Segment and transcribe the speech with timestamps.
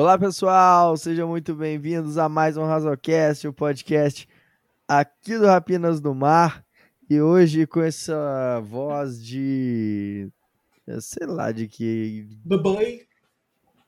[0.00, 0.96] Olá, pessoal!
[0.96, 4.26] Sejam muito bem-vindos a mais um Razocast, o podcast
[4.88, 6.64] aqui do Rapinas do Mar.
[7.10, 10.32] E hoje com essa voz de.
[11.00, 12.26] sei lá de que.
[12.42, 13.02] Babai.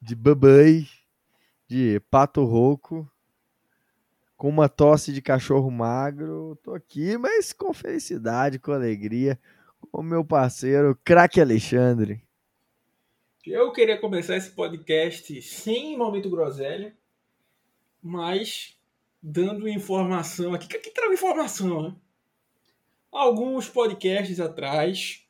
[0.03, 0.87] De babai,
[1.67, 3.11] de pato rouco,
[4.37, 6.59] com uma tosse de cachorro magro.
[6.63, 9.41] Tô aqui, mas com felicidade, com alegria,
[9.91, 12.23] com o meu parceiro, craque Alexandre.
[13.45, 16.97] Eu queria começar esse podcast sem momento groselha,
[18.01, 18.79] mas
[19.21, 20.69] dando informação aqui.
[20.69, 21.97] Que trago informação, né?
[23.11, 25.27] Alguns podcasts atrás,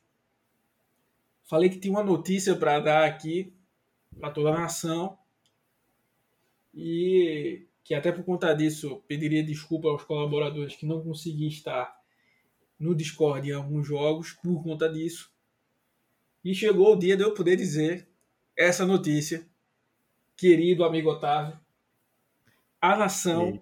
[1.45, 3.51] falei que tinha uma notícia para dar aqui
[4.19, 5.17] para toda a nação
[6.71, 11.99] e que até por conta disso pediria desculpa aos colaboradores que não consegui estar
[12.79, 15.33] no Discord em alguns jogos por conta disso.
[16.43, 18.12] E chegou o dia de eu poder dizer
[18.57, 19.45] essa notícia,
[20.35, 21.59] querido amigo Otávio.
[22.79, 23.59] A nação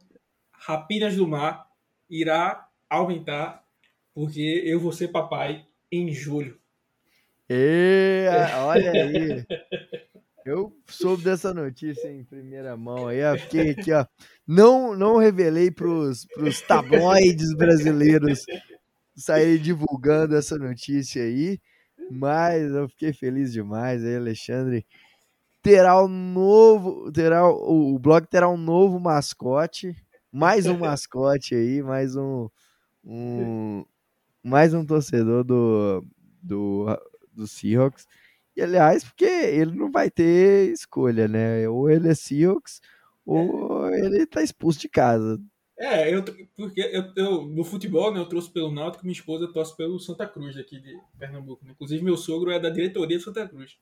[0.52, 1.68] Rapinas do Mar
[2.10, 3.66] irá aumentar,
[4.14, 6.60] porque eu vou ser papai em julho.
[7.50, 8.28] E,
[8.60, 9.46] olha aí.
[10.44, 14.06] Eu soube dessa notícia em primeira mão aí, eu fiquei aqui, ó.
[14.48, 16.26] Não, não revelei para os
[16.68, 18.44] tabloides brasileiros
[19.16, 21.60] saírem divulgando essa notícia aí,
[22.10, 24.86] mas eu fiquei feliz demais aí, Alexandre.
[25.62, 27.12] Terá um novo.
[27.12, 29.96] Terá, o, o blog terá um novo mascote.
[30.32, 32.50] Mais um mascote aí, mais um.
[33.04, 33.86] um
[34.44, 36.04] mais um torcedor do,
[36.42, 36.86] do,
[37.32, 38.08] do Seahawks.
[38.56, 41.68] E aliás, porque ele não vai ter escolha, né?
[41.70, 42.82] Ou ele é Seahawks,
[43.26, 45.40] ou ele tá expulso de casa.
[45.82, 46.24] É, eu,
[46.56, 50.28] porque eu, eu, no futebol, né, eu trouxe pelo Náutico, minha esposa torce pelo Santa
[50.28, 51.66] Cruz, aqui de Pernambuco.
[51.66, 51.72] Né?
[51.72, 53.80] Inclusive, meu sogro é da diretoria do Santa Cruz.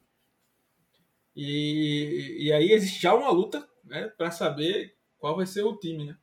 [1.36, 6.06] E, e aí existe já uma luta né, para saber qual vai ser o time,
[6.06, 6.18] né?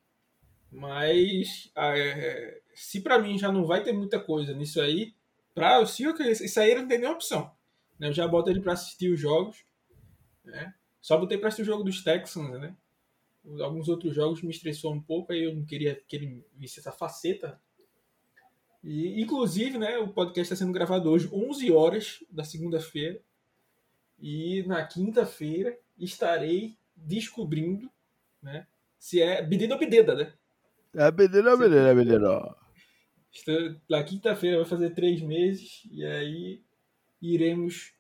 [0.73, 5.15] Mas é, se para mim já não vai ter muita coisa nisso aí,
[5.55, 7.51] para o Seahawks, isso aí não tem nenhuma opção.
[7.99, 8.09] Né?
[8.09, 9.63] Eu já boto ele para assistir os jogos.
[10.43, 10.75] Né?
[11.03, 12.75] Só botei para assistir o jogo dos Texans, né?
[13.61, 16.93] Alguns outros jogos me estressou um pouco, aí eu não queria que ele visse essa
[16.93, 17.61] faceta.
[18.83, 23.21] E, inclusive, né, o podcast está sendo gravado hoje, 11 horas da segunda-feira.
[24.19, 27.91] E na quinta-feira estarei descobrindo
[28.43, 28.67] né,
[28.99, 30.33] se é bedida ou bededa, né?
[30.95, 32.57] É bedida ou bedida, bedida.
[33.89, 36.63] Na quinta-feira vai fazer três meses e aí
[37.21, 37.93] iremos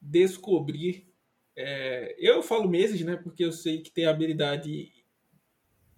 [0.00, 1.06] descobrir
[1.56, 3.16] é, eu falo meses, né?
[3.16, 4.92] Porque eu sei que tem a habilidade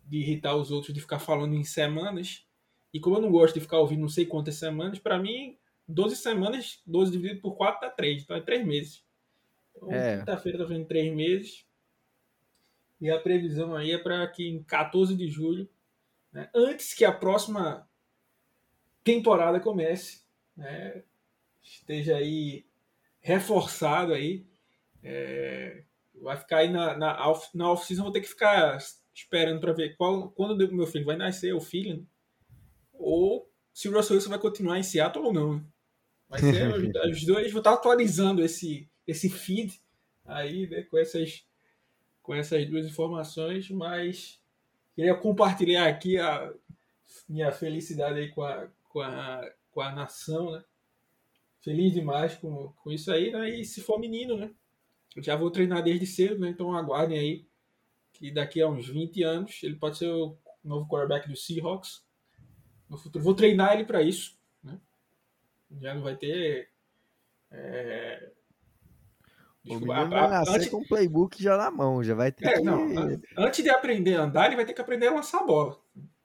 [0.07, 2.47] de irritar os outros, de ficar falando em semanas.
[2.95, 6.17] E como eu não gosto de ficar ouvindo não sei quantas semanas, para mim, 12
[6.17, 8.23] semanas, 12 dividido por 4 dá 3.
[8.23, 9.05] Então é 3 meses.
[9.77, 10.19] Então, é.
[10.19, 11.67] quinta-feira tá vendo 3 meses.
[13.01, 15.69] E a previsão aí é para que em 14 de julho,
[16.33, 17.89] né, antes que a próxima
[19.05, 20.23] temporada comece,
[20.57, 21.03] né,
[21.63, 22.67] esteja aí
[23.21, 24.47] reforçado aí
[25.03, 25.85] é,
[26.21, 28.79] vai ficar aí na, na, na off-season, vou ter que ficar
[29.15, 32.03] esperando para ver qual, quando o meu filho vai nascer, o filho, né?
[32.93, 35.55] ou se o Russell Wilson vai continuar em Seattle ou não.
[35.55, 35.65] Né?
[36.29, 36.69] Vai ser,
[37.11, 39.81] os dois vão estar atualizando esse, esse feed
[40.25, 41.45] aí, né, com essas,
[42.23, 44.41] com essas duas informações, mas
[44.95, 46.53] queria compartilhar aqui a
[47.29, 50.65] minha felicidade aí com a, com a, com a nação, né?
[51.61, 53.49] Feliz demais com, com isso aí, né?
[53.49, 54.51] E se for menino, né?
[55.17, 56.51] Já vou treinar desde cedo, né?
[56.51, 57.47] Então aguardem aí
[58.13, 62.05] que daqui a uns 20 anos ele pode ser o novo quarterback do Seahawks.
[62.89, 64.81] No futuro vou treinar ele para isso, né?
[65.81, 66.71] Já não vai ter
[67.51, 68.31] é...
[69.65, 70.69] Desculpa, o vai nascer antes...
[70.69, 72.63] com o playbook já na mão, já vai ter é, que...
[72.63, 72.89] não,
[73.37, 75.79] antes de aprender a andar, ele vai ter que aprender a lançar a bola.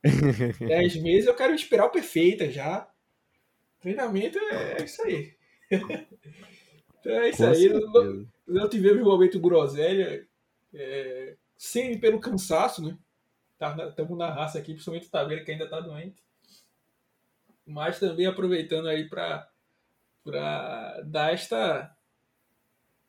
[0.59, 2.89] Dez meses eu quero esperar o perfeita já.
[3.79, 5.35] Treinamento é isso aí.
[5.71, 7.55] então é isso com aí.
[7.55, 10.27] Certeza não tivemos um momento groselha,
[10.73, 12.97] é, sem pelo cansaço, né?
[13.53, 16.21] Estamos tá na raça aqui, principalmente o Taveira, que ainda está doente.
[17.65, 19.49] Mas também aproveitando aí para
[21.05, 21.95] dar esta,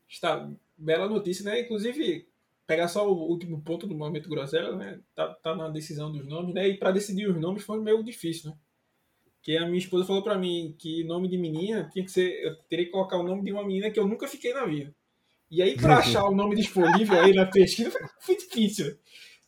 [0.09, 1.61] esta bela notícia, né?
[1.61, 2.29] Inclusive,
[2.67, 5.01] pegar só o último ponto do momento groselha, né?
[5.15, 6.69] Tá, tá na decisão dos nomes, né?
[6.69, 8.57] E para decidir os nomes foi meio difícil, né?
[9.43, 12.31] Que a minha esposa falou para mim que nome de menina tinha que ser.
[12.45, 14.95] Eu teria que colocar o nome de uma menina que eu nunca fiquei na vida.
[15.55, 18.99] E aí, para achar o nome disponível aí na pesquisa, foi difícil.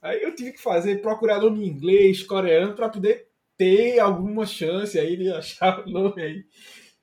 [0.00, 3.26] Aí eu tive que fazer, procurar nome em inglês, coreano, para poder
[3.56, 6.44] ter alguma chance aí de achar o nome aí.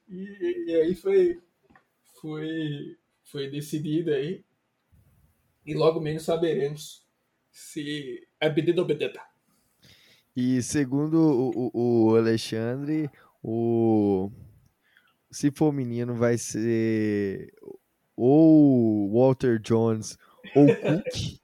[0.08, 1.38] E, e aí foi,
[2.22, 2.96] foi,
[3.26, 4.42] foi decidido aí.
[5.66, 7.06] E logo menos saberemos
[7.52, 9.20] se é bedida ou bedeta.
[10.34, 13.10] E segundo o, o, o Alexandre,
[13.44, 14.32] o
[15.34, 17.52] se for menino vai ser
[18.16, 20.18] ou Walter Jones
[20.56, 21.40] ou Cook.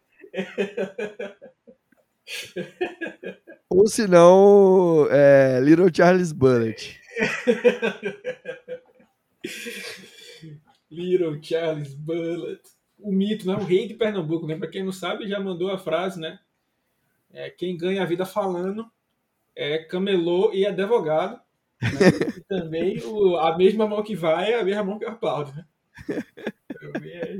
[3.69, 6.99] ou se não, é, Little Charles Bullet.
[10.91, 12.61] Little Charles Bullet.
[12.99, 13.53] O mito, né?
[13.55, 14.57] O rei de Pernambuco, né?
[14.57, 16.39] Para quem não sabe, já mandou a frase, né?
[17.31, 18.89] É, quem ganha a vida falando
[19.55, 21.39] é camelô e advogado.
[21.81, 21.89] Né?
[22.37, 25.65] E também o, a mesma mão que vai é a mesma mão que aplaude, né?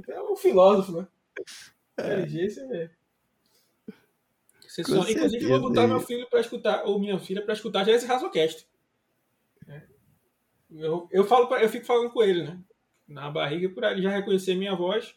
[0.08, 1.08] É um filósofo, né?
[1.98, 2.90] Inteligência é.
[4.68, 7.92] Só, inclusive, eu vou botar meu filho para escutar, ou minha filha para escutar já
[7.92, 8.68] esse Razocast.
[9.68, 9.82] É.
[10.72, 12.60] Eu, eu, falo pra, eu fico falando com ele, né?
[13.08, 15.16] Na barriga, para ele já reconhecer minha voz.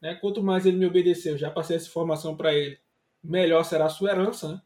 [0.00, 0.14] Né?
[0.16, 2.78] Quanto mais ele me obedecer, eu já passei essa informação para ele,
[3.22, 4.62] melhor será a sua herança, né?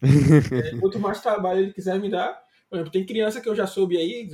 [0.72, 2.40] é, quanto mais trabalho ele quiser me dar.
[2.70, 4.30] Por exemplo, tem criança que eu já soube aí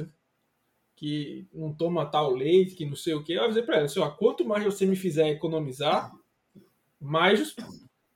[0.96, 3.32] que não toma tal leite, que não sei o que.
[3.32, 6.12] Eu avisei para ela, assim, ó, quanto mais você me fizer economizar,
[7.00, 7.54] mais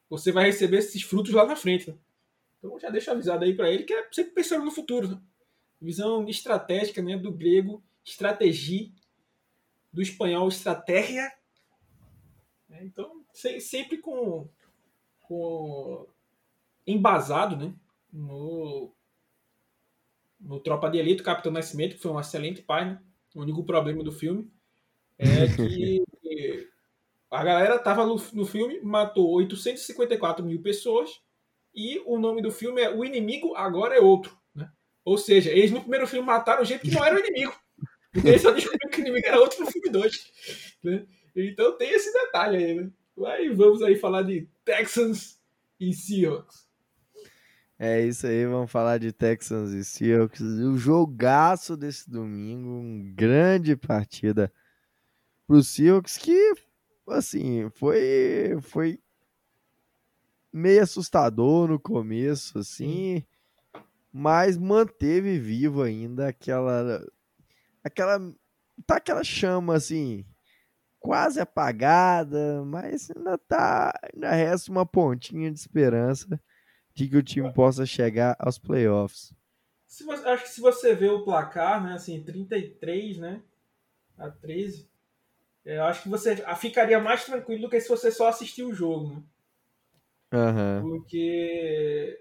[0.09, 1.91] você vai receber esses frutos lá na frente.
[1.91, 1.99] Né?
[2.59, 5.09] Então já deixa avisado aí para ele que é sempre pensando no futuro.
[5.09, 5.21] Né?
[5.81, 8.91] Visão estratégica né, do grego, estratégia,
[9.93, 11.33] do espanhol, estratégia.
[12.71, 14.49] É, então, sempre com,
[15.21, 16.07] com
[16.87, 17.75] embasado né,
[18.13, 18.93] no,
[20.41, 22.85] no Tropa de Elite, o Capitão Nascimento, que foi um excelente pai.
[22.85, 23.01] Né?
[23.35, 24.51] O único problema do filme
[25.19, 25.47] é
[26.23, 26.69] que
[27.31, 31.21] a galera tava no, no filme, matou 854 mil pessoas
[31.75, 34.37] e o nome do filme é O Inimigo Agora é Outro.
[34.55, 34.71] Né?
[35.05, 37.55] Ou seja, eles no primeiro filme mataram gente que não era o inimigo.
[38.13, 40.79] Porque eles só descobriram que o inimigo era outro no filme 2.
[40.85, 41.07] Né?
[41.37, 42.75] Então tem esse detalhe aí.
[42.75, 42.91] Né?
[43.27, 45.39] Aí vamos aí falar de Texans
[45.79, 46.68] e Seahawks.
[47.81, 50.41] É isso aí, vamos falar de Texans e Seahawks.
[50.41, 54.53] O jogaço desse domingo, uma grande partida
[55.47, 56.55] para o Seahawks que
[57.07, 59.01] assim, foi foi
[60.53, 63.25] meio assustador no começo, assim,
[64.13, 67.07] mas manteve vivo ainda aquela
[67.85, 68.19] aquela
[68.85, 70.27] tá aquela chama assim,
[70.99, 76.41] quase apagada, mas ainda tá, ainda resta uma pontinha de esperança
[76.99, 79.33] de que o time possa chegar aos playoffs.
[79.87, 83.41] Você, acho que se você vê o placar, né, assim, 33, né,
[84.19, 84.91] a 13,
[85.65, 89.11] eu acho que você ficaria mais tranquilo do que se você só assistir o jogo,
[89.11, 89.23] né?
[90.33, 90.91] Uhum.
[90.91, 92.21] Porque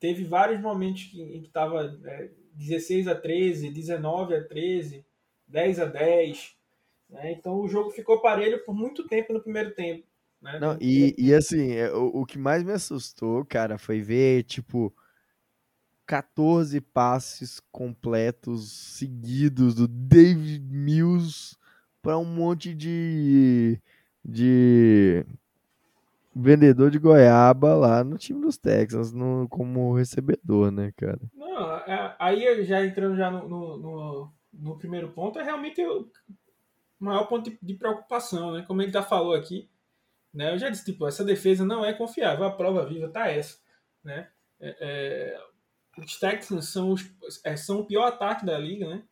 [0.00, 5.04] teve vários momentos em que estava é, 16 a 13, 19 a 13,
[5.46, 6.56] 10 a 10.
[7.10, 7.32] Né?
[7.32, 10.07] Então o jogo ficou parelho por muito tempo no primeiro tempo.
[10.40, 10.58] Né?
[10.58, 14.94] Não, e, e assim, é, o, o que mais me assustou, cara, foi ver, tipo,
[16.06, 21.56] 14 passes completos seguidos do David Mills
[22.00, 23.78] para um monte de,
[24.24, 25.24] de
[26.34, 31.20] vendedor de goiaba lá no time dos Texans no, como recebedor, né, cara?
[31.34, 36.08] Não, é, aí já entrando já no, no, no, primeiro ponto, é realmente o
[36.98, 38.64] maior ponto de, de, preocupação, né?
[38.66, 39.68] Como ele já falou aqui,
[40.32, 40.52] né?
[40.52, 43.58] Eu já disse, tipo, essa defesa não é confiável, a prova viva tá essa,
[44.02, 44.30] né?
[44.60, 45.40] É, é,
[46.00, 47.04] os Texans são, os,
[47.44, 49.02] é, são o pior ataque da liga, né?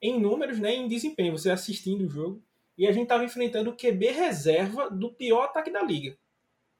[0.00, 2.42] em números, né, em desempenho, você assistindo o jogo.
[2.76, 6.16] E a gente estava enfrentando o QB reserva do pior ataque da liga.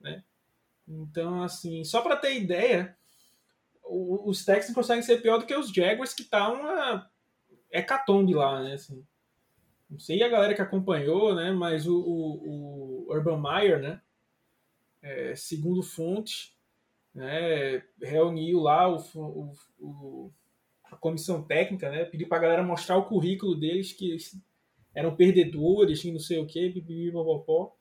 [0.01, 0.23] Né?
[0.87, 2.97] Então, assim, só para ter ideia,
[3.83, 7.11] os Texans conseguem ser pior do que os Jaguars, que tá uma
[7.71, 8.75] hecatombe lá, né?
[8.75, 9.05] Assim,
[9.91, 11.51] não sei a galera que acompanhou, né?
[11.53, 14.01] Mas o, o, o Urban Meyer, né?
[15.01, 16.55] É, segundo fontes,
[17.15, 17.83] né?
[18.01, 20.33] Reuniu lá o, o, o
[20.91, 22.05] a comissão técnica, né?
[22.05, 24.17] Pediu para a galera mostrar o currículo deles, que
[24.95, 27.75] eram perdedores, não sei o quê, pipipipopopó.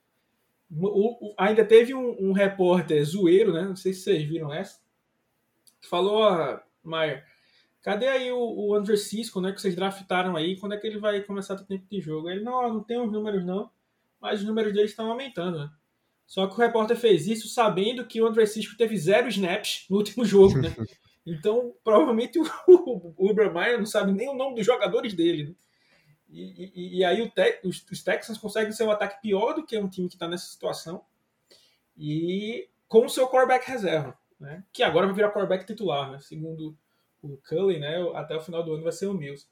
[0.70, 3.62] O, o, ainda teve um, um, repórter zoeiro, né?
[3.62, 4.80] Não sei se vocês viram essa,
[5.80, 7.24] que falou, ah, Maier,
[7.82, 9.52] cadê aí o, o André Cisco, né?
[9.52, 12.28] Que vocês draftaram aí, quando é que ele vai começar a ter tempo de jogo?
[12.28, 13.70] Ele, não, não tem os números não,
[14.20, 15.70] mas os números deles estão aumentando, né?
[16.26, 19.96] Só que o repórter fez isso sabendo que o André Cisco teve zero snaps no
[19.96, 20.74] último jogo, né?
[21.30, 25.48] Então, provavelmente o, o Mayer não sabe nem o nome dos jogadores dele.
[25.48, 25.54] Né?
[26.30, 29.76] E, e, e, aí te, os, os, Texans conseguem ser um ataque pior do que
[29.76, 31.04] um time que está nessa situação.
[31.94, 34.64] E com o seu quarterback reserva, né?
[34.72, 36.18] que agora vai virar quarterback titular, né?
[36.20, 36.74] segundo
[37.22, 37.96] o Cullen, né?
[38.14, 39.46] até o final do ano vai ser o Mills.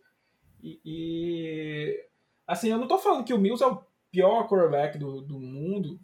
[0.63, 2.09] E, e
[2.47, 6.01] assim, eu não estou falando que o Mills é o pior quarterback do, do mundo,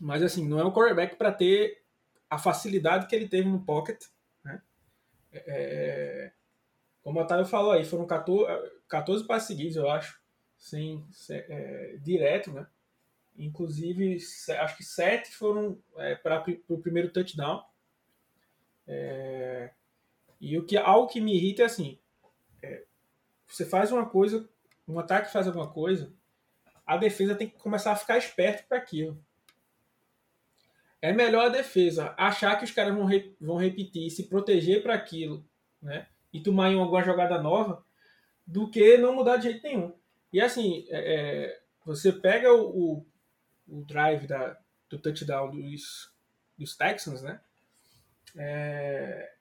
[0.00, 1.82] Mas assim, não é um quarterback para ter
[2.28, 4.04] a facilidade que ele teve no pocket.
[4.44, 4.62] Né?
[5.32, 6.32] É,
[7.02, 10.20] como o Otávio falou aí, foram 14, 14 passes seguidos, eu acho,
[10.56, 12.66] sem, é, direto, né?
[13.36, 14.18] Inclusive,
[14.60, 17.64] acho que sete foram é, para o primeiro touchdown.
[18.86, 19.72] É,
[20.42, 21.96] e o que, algo que me irrita é assim:
[22.60, 22.84] é,
[23.46, 24.48] você faz uma coisa,
[24.88, 26.12] um ataque faz alguma coisa,
[26.84, 29.24] a defesa tem que começar a ficar esperto para aquilo.
[31.00, 34.94] É melhor a defesa achar que os caras vão, re, vão repetir, se proteger para
[34.94, 35.48] aquilo,
[35.80, 36.08] né?
[36.32, 37.84] E tomar em alguma jogada nova,
[38.44, 39.94] do que não mudar de jeito nenhum.
[40.32, 43.06] E assim, é, é você pega o, o,
[43.68, 44.58] o, drive da,
[44.88, 46.12] do touchdown dos,
[46.58, 47.40] dos Texans, né?
[48.36, 49.32] É,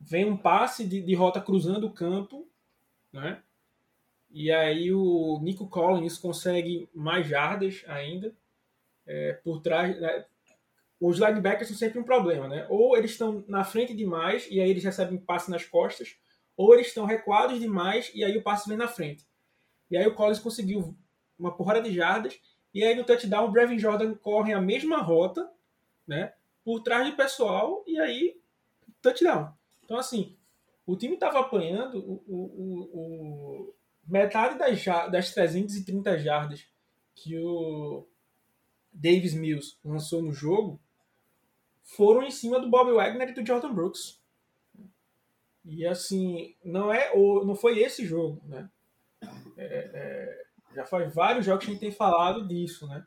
[0.00, 2.48] vem um passe de, de rota cruzando o campo,
[3.12, 3.42] né?
[4.30, 8.36] E aí o Nico Collins consegue mais jardas ainda
[9.06, 9.98] é, por trás.
[10.00, 10.24] Né?
[11.00, 12.66] os linebackers são sempre um problema, né?
[12.68, 16.16] Ou eles estão na frente demais e aí eles recebem passe nas costas,
[16.56, 19.26] ou eles estão recuados demais e aí o passe vem na frente.
[19.90, 20.96] E aí o Collins conseguiu
[21.38, 22.40] uma porrada de jardas
[22.72, 25.50] e aí no touchdown o Brevin Jordan corre a mesma rota,
[26.06, 26.32] né?
[26.64, 28.40] Por trás do pessoal e aí
[29.02, 29.52] touchdown.
[29.86, 30.36] Então assim,
[30.84, 33.74] o time estava apanhando o, o, o,
[34.06, 36.66] metade das, das 330 jardas
[37.14, 38.06] que o
[38.92, 40.80] Davis Mills lançou no jogo
[41.82, 44.20] foram em cima do Bob Wagner e do Jordan Brooks.
[45.64, 48.68] E assim, não é o, não foi esse jogo, né?
[49.56, 53.06] É, é, já faz vários jogos que a gente tem falado disso, né?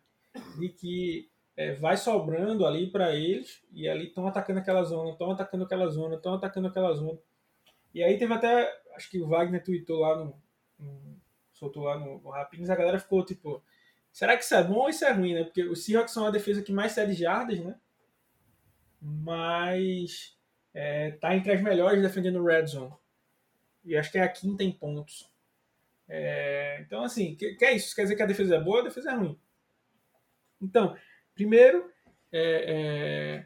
[0.58, 5.30] De que é, vai sobrando ali para eles e ali estão atacando aquela zona, estão
[5.30, 7.20] atacando aquela zona, estão atacando aquela zona.
[7.94, 10.42] E aí teve até, acho que o Wagner tweetou lá no,
[10.80, 11.20] no
[11.52, 13.62] soltou lá no, no Rapins, a galera ficou tipo,
[14.10, 15.44] será que isso é bom ou isso é ruim, né?
[15.44, 17.76] Porque os Seahawks são a defesa que mais cede jardas, né?
[19.02, 20.38] mas
[20.74, 22.94] é, tá entre as melhores defendendo o Red Zone.
[23.84, 25.30] E acho que é a quinta em pontos.
[26.08, 27.94] É, então, assim, que, que, é isso?
[27.94, 29.38] Quer dizer que a defesa é boa, a defesa é ruim.
[30.62, 30.96] Então,
[31.40, 31.90] primeiro,
[32.34, 33.46] é, é,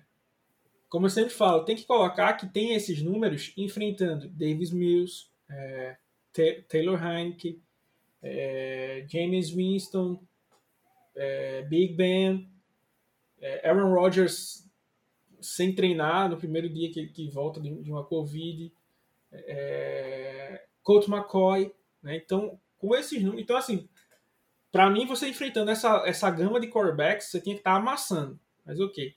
[0.90, 5.96] como eu sempre falo, tem que colocar que tem esses números enfrentando Davis Mills, é,
[6.68, 7.62] Taylor Heineke,
[8.24, 10.20] é, James Winston,
[11.70, 12.50] Big Ben,
[13.64, 14.68] Aaron Rodgers
[15.40, 18.74] sem treinar no primeiro dia que, que volta de, de uma Covid.
[19.32, 21.72] É, Colt McCoy,
[22.02, 22.16] né?
[22.16, 23.44] Então, com esses números.
[23.44, 23.88] Então, assim,
[24.74, 28.40] para mim, você enfrentando essa, essa gama de quarterbacks, você tinha que estar tá amassando.
[28.66, 29.16] Mas ok.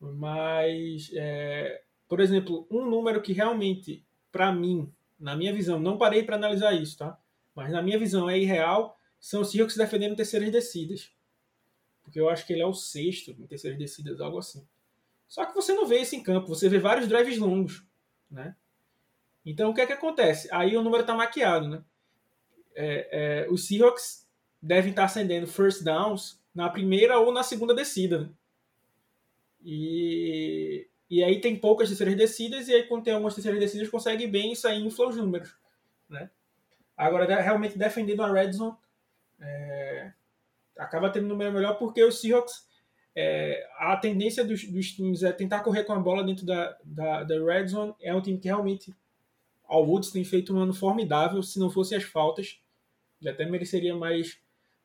[0.00, 6.22] Mas, é, por exemplo, um número que realmente, para mim, na minha visão, não parei
[6.22, 7.18] para analisar isso, tá?
[7.54, 11.10] Mas na minha visão é irreal, são os Seahawks defendendo terceiras descidas.
[12.02, 14.66] Porque eu acho que ele é o sexto em terceiras descidas, algo assim.
[15.28, 17.84] Só que você não vê isso em campo, você vê vários drives longos,
[18.30, 18.56] né?
[19.44, 20.48] Então o que é que acontece?
[20.50, 21.84] Aí o número está maquiado, né?
[22.74, 24.25] É, é, os Seahawks
[24.62, 28.30] devem estar acendendo first downs na primeira ou na segunda descida.
[29.64, 34.26] E, e aí tem poucas terceiras descidas, e aí quando tem algumas terceiras descidas consegue
[34.26, 35.56] bem isso aí infla os números.
[36.08, 36.30] Né?
[36.96, 38.76] Agora, realmente defendendo a red zone,
[39.40, 40.12] é,
[40.78, 42.66] acaba tendo um número melhor porque os Seahawks
[43.18, 47.24] é, a tendência dos, dos, times é tentar correr com a bola dentro da, da,
[47.24, 47.94] da red zone.
[47.98, 48.94] É um time que realmente,
[49.64, 51.42] ao Woods tem feito um ano formidável.
[51.42, 52.60] Se não fossem as faltas,
[53.18, 54.38] ele até mereceria mais,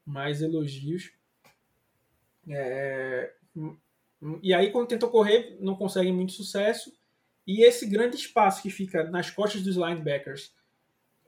[0.06, 1.12] mais elogios.
[2.48, 3.34] É,
[4.42, 6.92] e aí, quando tentou correr, não consegue muito sucesso.
[7.46, 10.54] E esse grande espaço que fica nas costas dos linebackers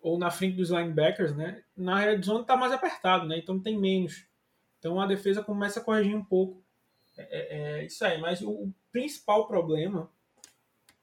[0.02, 3.80] ou na frente dos linebackers, né, na red zone está mais apertado, né, então tem
[3.80, 4.26] menos.
[4.78, 6.62] Então a defesa começa a corrigir um pouco
[7.18, 8.20] é, é, é isso aí.
[8.20, 10.10] Mas o, o principal problema,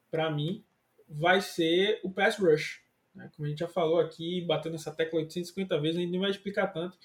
[0.09, 0.63] para mim,
[1.09, 2.81] vai ser o pass rush.
[3.13, 3.29] Né?
[3.35, 6.29] Como a gente já falou aqui, batendo essa tecla 850 vezes, a gente não vai
[6.29, 6.97] explicar tanto.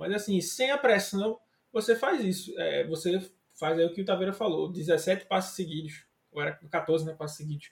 [0.00, 1.38] Mas assim, sem a pressão,
[1.70, 2.58] você faz isso.
[2.58, 3.20] É, você
[3.54, 7.70] faz aí o que o Taveira falou: 17 passes seguidos, ou era 14 né, seguidos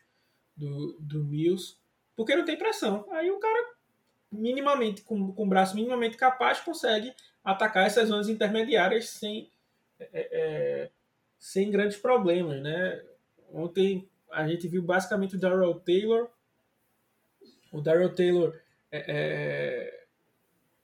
[0.54, 1.78] do, do Mills,
[2.14, 3.06] porque não tem pressão.
[3.12, 3.70] Aí o cara,
[4.30, 9.50] minimamente, com, com o braço minimamente capaz, consegue atacar essas zonas intermediárias sem
[9.98, 10.90] é, é,
[11.38, 13.02] sem grandes problemas, né?
[13.50, 16.28] Ontem a gente viu basicamente o Darrell Taylor.
[17.72, 18.54] O Darrell Taylor
[18.90, 19.97] é, é,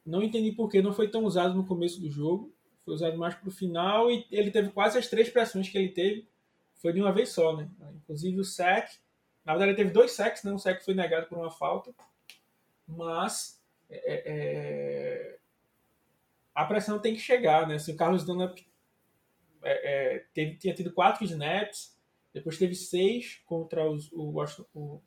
[0.05, 2.53] não entendi por que não foi tão usado no começo do jogo.
[2.85, 5.89] Foi usado mais para o final e ele teve quase as três pressões que ele
[5.89, 6.29] teve.
[6.77, 7.69] Foi de uma vez só, né?
[7.97, 8.99] Inclusive o sack.
[9.45, 10.53] Na verdade, ele teve dois sacks, né?
[10.53, 11.95] Um sack foi negado por uma falta.
[12.87, 15.39] Mas é, é,
[16.55, 17.79] a pressão tem que chegar, né?
[17.79, 18.59] Se o Carlos Dunlap
[19.63, 21.97] é, é, teve, tinha tido quatro snaps,
[22.33, 24.39] depois teve seis contra os, o,
[24.75, 25.03] o,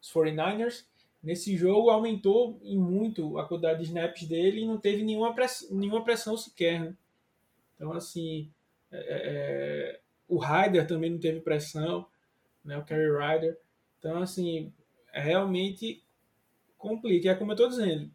[0.00, 0.84] os 49ers.
[1.24, 5.74] Nesse jogo aumentou em muito a quantidade de snaps dele e não teve nenhuma pressão,
[5.74, 6.78] nenhuma pressão sequer.
[6.78, 6.94] Né?
[7.74, 8.52] Então, assim,
[8.92, 12.06] é, é, é o Ryder também não teve pressão,
[12.62, 12.76] né?
[12.76, 13.58] o Kerry Ryder.
[13.98, 14.70] Então, assim,
[15.14, 16.04] é realmente
[16.76, 17.30] complica.
[17.30, 18.10] É como eu estou dizendo,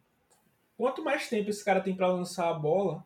[0.76, 3.04] quanto mais tempo esse cara tem para lançar a bola,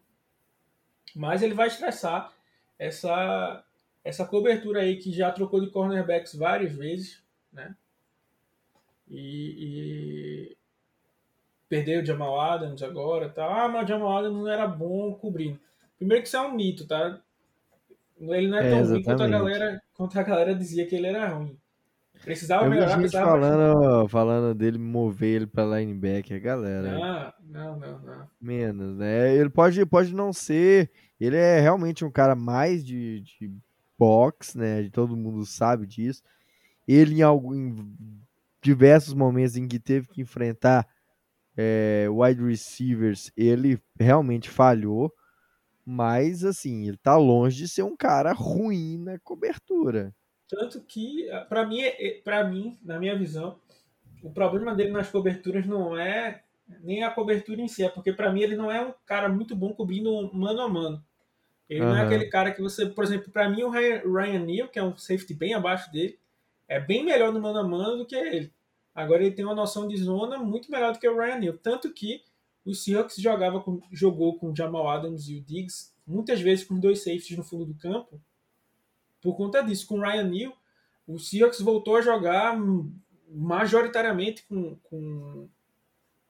[1.16, 2.30] mais ele vai estressar
[2.78, 3.64] essa,
[4.04, 7.74] essa cobertura aí que já trocou de cornerbacks várias vezes, né?
[9.16, 10.56] E, e
[11.68, 13.64] perdeu o Jamal Adams agora, tá?
[13.64, 15.58] Ah, mas o Jamal Adams não era bom cobrindo.
[15.96, 17.20] Primeiro que isso é um mito, tá?
[18.20, 21.08] Ele não é, é tão ruim quanto a galera, quanto a galera dizia que ele
[21.08, 21.56] era ruim.
[22.22, 23.00] Precisava eu melhorar.
[23.00, 26.92] Gente falando, falando dele mover ele para linebacker, galera.
[26.92, 28.28] Não, não, não, não.
[28.40, 29.34] Menos, né?
[29.34, 30.90] Ele pode, pode não ser.
[31.20, 33.52] Ele é realmente um cara mais de, de
[33.98, 34.88] box, né?
[34.90, 36.22] Todo mundo sabe disso.
[36.86, 38.20] Ele em, algum, em
[38.64, 40.88] diversos momentos em que teve que enfrentar
[41.54, 45.12] é, wide receivers, ele realmente falhou.
[45.86, 50.14] Mas assim, ele tá longe de ser um cara ruim na cobertura.
[50.48, 53.58] Tanto que, para mim, é, é, para mim, na minha visão,
[54.22, 56.42] o problema dele nas coberturas não é
[56.82, 59.54] nem a cobertura em si, é porque para mim ele não é um cara muito
[59.54, 61.04] bom cobrindo mano a mano.
[61.68, 61.88] Ele uhum.
[61.88, 64.82] não é aquele cara que você, por exemplo, para mim o Ryan Neal, que é
[64.82, 66.18] um safety bem abaixo dele,
[66.74, 68.52] é bem melhor no mano a mano do que ele.
[68.94, 71.92] Agora ele tem uma noção de zona muito melhor do que o Ryan Neal, tanto
[71.92, 72.22] que
[72.64, 76.78] o Seahawks jogava com, jogou com o Jamal Adams e o Diggs muitas vezes com
[76.78, 78.20] dois safeties no fundo do campo
[79.20, 79.86] por conta disso.
[79.86, 80.56] Com o Ryan Neal,
[81.06, 82.56] o Seahawks voltou a jogar
[83.28, 85.48] majoritariamente com, com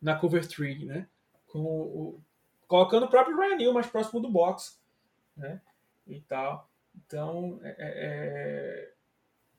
[0.00, 1.08] na cover 3, né?
[1.46, 2.20] Com o,
[2.66, 4.78] colocando o próprio Ryan Neal mais próximo do box,
[5.36, 5.60] né?
[6.06, 6.68] E tal.
[6.94, 8.92] Então, é, é, é,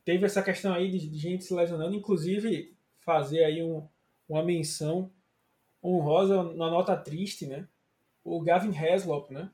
[0.06, 3.86] teve essa questão aí de, de, gente se lesionando, inclusive fazer aí um,
[4.30, 5.12] uma menção
[5.84, 7.68] honrosa na nota triste, né?
[8.24, 9.52] O Gavin Haslop, né?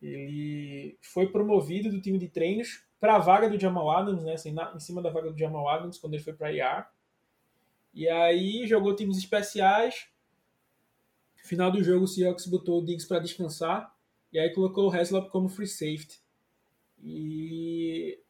[0.00, 4.34] Ele foi promovido do time de treinos para a vaga do Jamal Adams, né?
[4.34, 6.86] Assim, na, em cima da vaga do Jamal Adams, quando ele foi para IR.
[7.92, 10.08] E aí jogou times especiais.
[11.44, 13.94] Final do jogo, o Seahawks botou o Diggs para descansar.
[14.32, 16.20] E aí colocou o Heslop como free safety.
[17.02, 18.21] E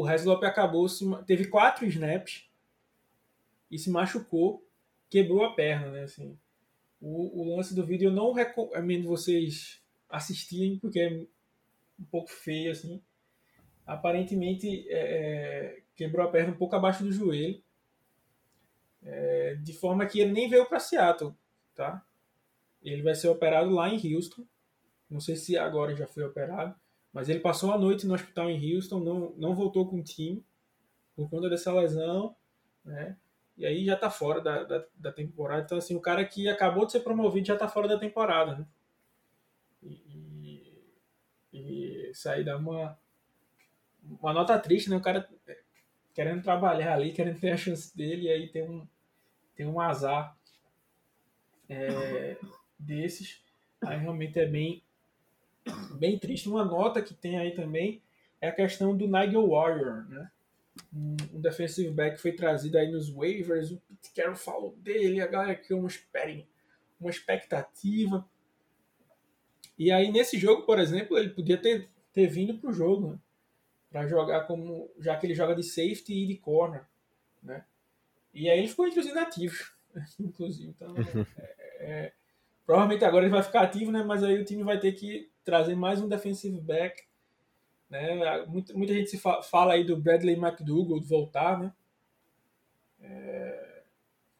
[0.00, 0.86] o Heslop acabou,
[1.26, 2.48] teve quatro snaps
[3.70, 4.66] e se machucou,
[5.08, 6.02] quebrou a perna, né?
[6.02, 6.38] Assim,
[7.00, 11.26] o, o lance do vídeo eu não recomendo vocês assistirem, porque é
[11.98, 13.00] um pouco feio, assim
[13.86, 17.62] aparentemente é, é, quebrou a perna um pouco abaixo do joelho,
[19.02, 21.34] é, de forma que ele nem veio para Seattle,
[21.74, 22.04] tá?
[22.82, 24.44] Ele vai ser operado lá em Houston.
[25.08, 26.74] Não sei se agora já foi operado,
[27.14, 30.44] mas ele passou a noite no hospital em Houston, não, não voltou com o time
[31.14, 32.34] por conta dessa lesão,
[32.84, 33.16] né?
[33.56, 35.62] E aí já tá fora da, da, da temporada.
[35.62, 38.66] Então, assim, o cara que acabou de ser promovido já tá fora da temporada, né?
[39.80, 40.82] E,
[41.52, 42.98] e, isso aí dá uma,
[44.20, 44.96] uma nota triste, né?
[44.96, 45.28] O cara
[46.12, 48.84] querendo trabalhar ali, querendo ter a chance dele, e aí tem um,
[49.54, 50.36] tem um azar
[51.68, 52.36] é,
[52.76, 53.40] desses.
[53.84, 54.82] Aí realmente é bem,
[55.96, 56.48] bem triste.
[56.48, 58.02] Uma nota que tem aí também
[58.40, 60.30] é a questão do Nigel Warrior, né?
[60.92, 65.54] Um, defensive back foi trazido aí nos waivers, o Pete Carroll falou dele, a galera
[65.54, 65.88] criou uma,
[67.00, 68.28] uma expectativa.
[69.78, 73.18] E aí nesse jogo, por exemplo, ele podia ter, ter vindo para o jogo, né?
[73.90, 76.84] para jogar como já que ele joga de safety e de corner,
[77.40, 77.64] né?
[78.32, 79.72] E aí ele ficou os inativos,
[80.18, 80.70] inclusive.
[80.70, 81.26] Então, é,
[81.78, 82.12] é,
[82.66, 84.02] provavelmente agora ele vai ficar ativo, né?
[84.02, 87.04] Mas aí o time vai ter que trazer mais um defensive back,
[87.88, 88.44] né?
[88.46, 91.72] Muita, muita gente se fa fala aí do Bradley McDougall voltar, né?
[93.00, 93.82] É,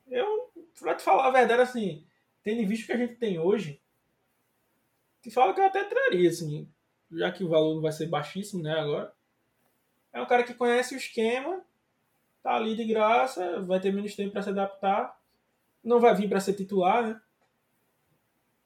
[0.08, 2.06] eu, para te falar a verdade, assim,
[2.42, 3.80] tendo visto que a gente tem hoje,
[5.22, 6.68] te falo que eu até traria, assim,
[7.12, 8.72] já que o valor vai ser baixíssimo, né?
[8.72, 9.14] Agora
[10.12, 11.62] é um cara que conhece o esquema,
[12.42, 15.18] tá ali de graça, vai ter menos tempo para se adaptar.
[15.82, 17.20] Não vai vir para ser titular, né?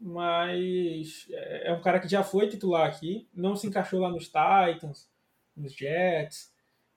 [0.00, 4.26] Mas é, é um cara que já foi titular aqui, não se encaixou lá nos
[4.26, 5.10] Titans,
[5.56, 6.52] nos Jets.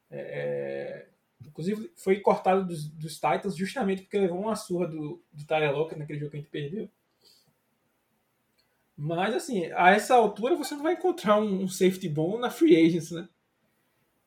[0.09, 1.07] É, é
[1.47, 6.19] inclusive foi cortado dos, dos, Titans justamente porque levou uma surra do, do Tyler naquele
[6.19, 6.89] jogo que a gente perdeu.
[8.95, 12.75] Mas assim, a essa altura você não vai encontrar um, um safety bom na free
[12.75, 13.27] agents, né?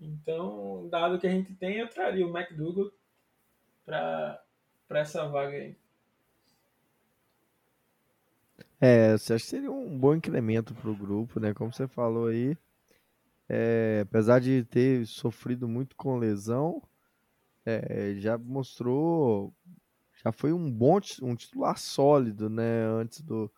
[0.00, 2.90] Então, dado que a gente tem, eu traria o McDougall
[3.84, 4.42] para
[4.90, 5.76] essa vaga aí.
[8.86, 11.54] É, você acha que seria um bom incremento para o grupo, né?
[11.54, 12.54] Como você falou aí,
[13.48, 16.82] é, apesar de ter sofrido muito com lesão,
[17.64, 19.54] é, já mostrou,
[20.22, 22.84] já foi um bom um titular sólido, né?
[22.84, 23.50] Antes do,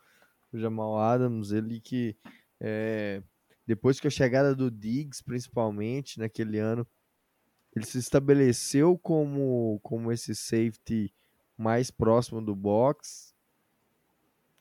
[0.53, 2.17] do Jamal Adams, ele que
[2.61, 3.21] é,
[3.67, 6.87] depois que a chegada do Diggs, principalmente naquele ano,
[7.75, 11.13] ele se estabeleceu como, como esse safety
[11.59, 13.35] mais próximo do box.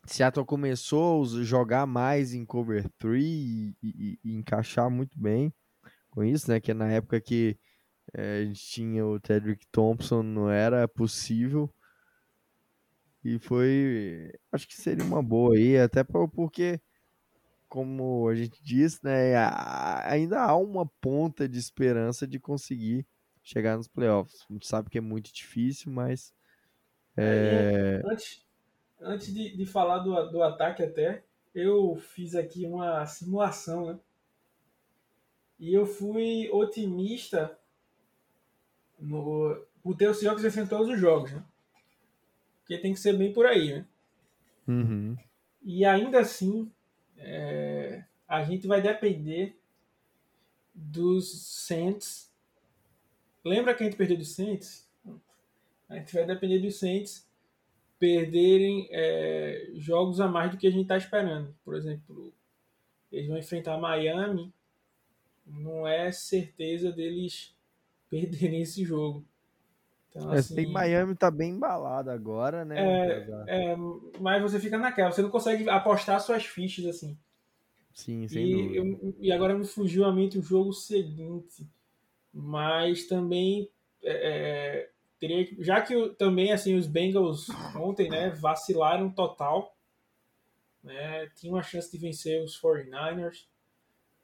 [0.05, 5.53] Seattle começou a jogar mais em cover 3 e, e, e, encaixar muito bem
[6.09, 6.59] com isso, né?
[6.59, 7.57] Que na época que
[8.13, 11.73] é, a gente tinha o Tedrick Thompson, não era possível.
[13.23, 14.31] E foi.
[14.51, 16.79] Acho que seria uma boa aí, até porque
[17.67, 19.35] como a gente disse, né,
[20.05, 23.05] ainda há uma ponta de esperança de conseguir
[23.43, 24.45] chegar nos playoffs.
[24.49, 26.33] A gente sabe que é muito difícil, mas.
[27.17, 28.01] É...
[28.03, 28.44] É, antes
[29.05, 33.99] antes de, de falar do, do ataque, até, eu fiz aqui uma simulação, né?
[35.57, 37.57] E eu fui otimista
[38.99, 41.43] no, por ter o Seahawks vencendo todos os jogos, né?
[42.59, 43.85] Porque tem que ser bem por aí, né?
[44.67, 45.15] Uhum.
[45.63, 46.69] E ainda assim,
[47.17, 49.57] é, a gente vai depender
[50.73, 52.33] dos Saints.
[53.43, 54.89] Lembra que a gente perdeu dos Saints?
[55.87, 57.24] A gente vai depender dos Saints
[57.99, 61.55] perderem é, jogos a mais do que a gente está esperando.
[61.63, 62.33] Por exemplo,
[63.11, 64.53] eles vão enfrentar Miami,
[65.45, 67.55] não é certeza deles
[68.09, 69.23] perderem esse jogo.
[70.09, 72.75] Então, é, assim, Miami tá bem embalado agora, né?
[72.77, 73.77] É, é,
[74.19, 77.17] mas você fica naquela, você não consegue apostar suas fichas assim.
[77.93, 81.65] Sim, sem e, eu, e agora me fugiu a mente o jogo seguinte.
[82.33, 83.69] Mas também
[84.03, 84.89] é,
[85.59, 89.75] já que também assim os Bengals ontem, né, vacilaram total,
[90.83, 91.29] né?
[91.35, 93.45] Tinha uma chance de vencer os 49ers.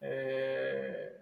[0.02, 1.22] É,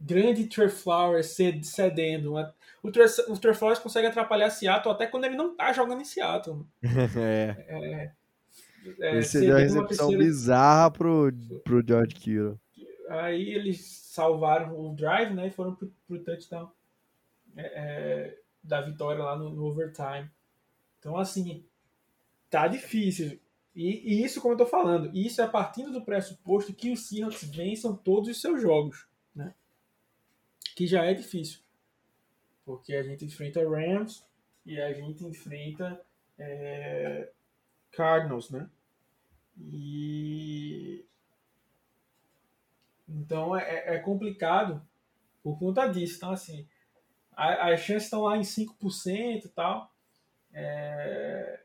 [0.00, 2.34] grande Trey Flowers cedendo.
[2.82, 6.04] O Trey, o Trey Flowers consegue atrapalhar Seattle até quando ele não tá jogando em
[6.04, 6.66] Seattle.
[6.82, 7.56] é.
[7.68, 8.12] é,
[9.00, 10.24] é Esse deu uma recepção terceira...
[10.24, 11.32] bizarra pro,
[11.64, 12.58] pro George Kittle.
[13.08, 15.48] Aí eles salvaram o drive, né?
[15.48, 16.70] E foram pro, pro touchdown
[17.58, 18.38] é, é,
[18.68, 20.30] da vitória lá no, no, overtime.
[20.98, 21.64] Então, assim,
[22.50, 23.40] tá difícil.
[23.74, 27.44] E, e, isso, como eu tô falando, isso é partindo do pressuposto que os Seahawks
[27.44, 29.54] vençam todos os seus jogos, né?
[30.76, 31.60] que já é difícil.
[32.64, 34.24] Porque a gente enfrenta Rams
[34.64, 36.00] e a gente enfrenta
[36.38, 37.32] é,
[37.90, 38.68] Cardinals, né?
[39.58, 41.04] E
[43.08, 44.80] então é, é, complicado
[45.42, 46.16] por conta disso.
[46.16, 46.68] Então, assim,
[47.38, 49.92] as chances estão lá em 5% e tal.
[50.52, 51.60] É,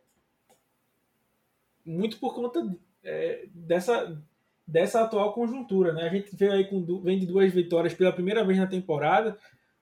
[1.83, 4.21] muito por conta é, dessa,
[4.67, 5.93] dessa atual conjuntura.
[5.93, 6.03] Né?
[6.03, 9.37] A gente veio aí com, vem de duas vitórias pela primeira vez na temporada,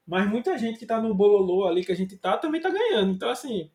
[0.07, 3.11] mas muita gente que está no bololô ali que a gente tá também está ganhando.
[3.11, 3.69] Então, assim,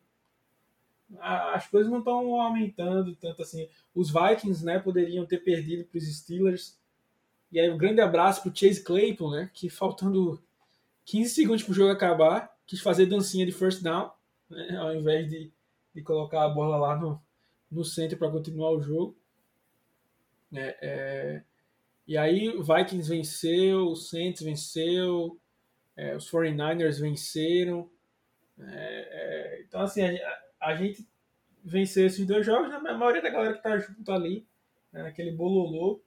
[1.19, 3.69] a, as coisas não estão aumentando tanto assim.
[3.93, 6.79] Os Vikings né, poderiam ter perdido para os Steelers.
[7.51, 10.41] E aí, um grande abraço para o Chase Claypool, né, que faltando
[11.07, 14.11] 15 segundos para o jogo acabar, quis fazer dancinha de first down,
[14.49, 15.51] né, ao invés de,
[15.95, 17.21] de colocar a bola lá no,
[17.71, 19.17] no centro para continuar o jogo.
[20.53, 21.43] É, é,
[22.05, 25.39] e aí Vikings venceu, Saints venceu,
[25.95, 27.89] é, os 49ers venceram.
[28.59, 31.07] É, é, então, assim, a, a, gente
[31.63, 32.75] venceu esses dois jogos, né?
[32.75, 34.45] a maioria da galera que tá junto ali,
[34.91, 36.01] né, naquele bololô,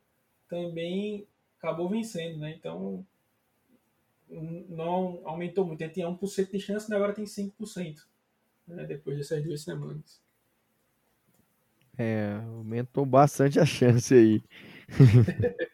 [0.46, 1.26] também
[1.58, 2.54] acabou vencendo, né?
[2.58, 3.06] Então,
[4.30, 5.82] não aumentou muito.
[5.82, 6.96] Ele tinha 1% de chance, né?
[6.96, 7.96] agora tem 5%,
[8.66, 8.86] né?
[8.86, 10.20] depois dessas duas semanas.
[11.98, 14.42] É, aumentou bastante a chance aí.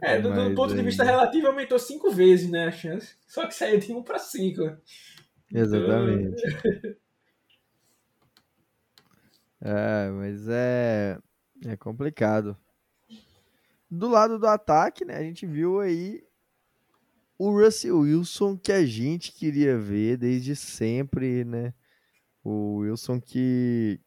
[0.00, 0.78] é, do, do ponto aí...
[0.78, 3.16] de vista relativo, aumentou cinco vezes né, a chance.
[3.26, 4.76] Só que saiu de 1 para 5.
[5.52, 6.42] Exatamente.
[6.46, 6.94] Então...
[9.62, 11.18] é, mas é,
[11.66, 12.56] é complicado.
[13.90, 16.22] Do lado do ataque, né, a gente viu aí
[17.38, 21.74] o Russell Wilson que a gente queria ver desde sempre, né?
[22.44, 24.00] O Wilson que,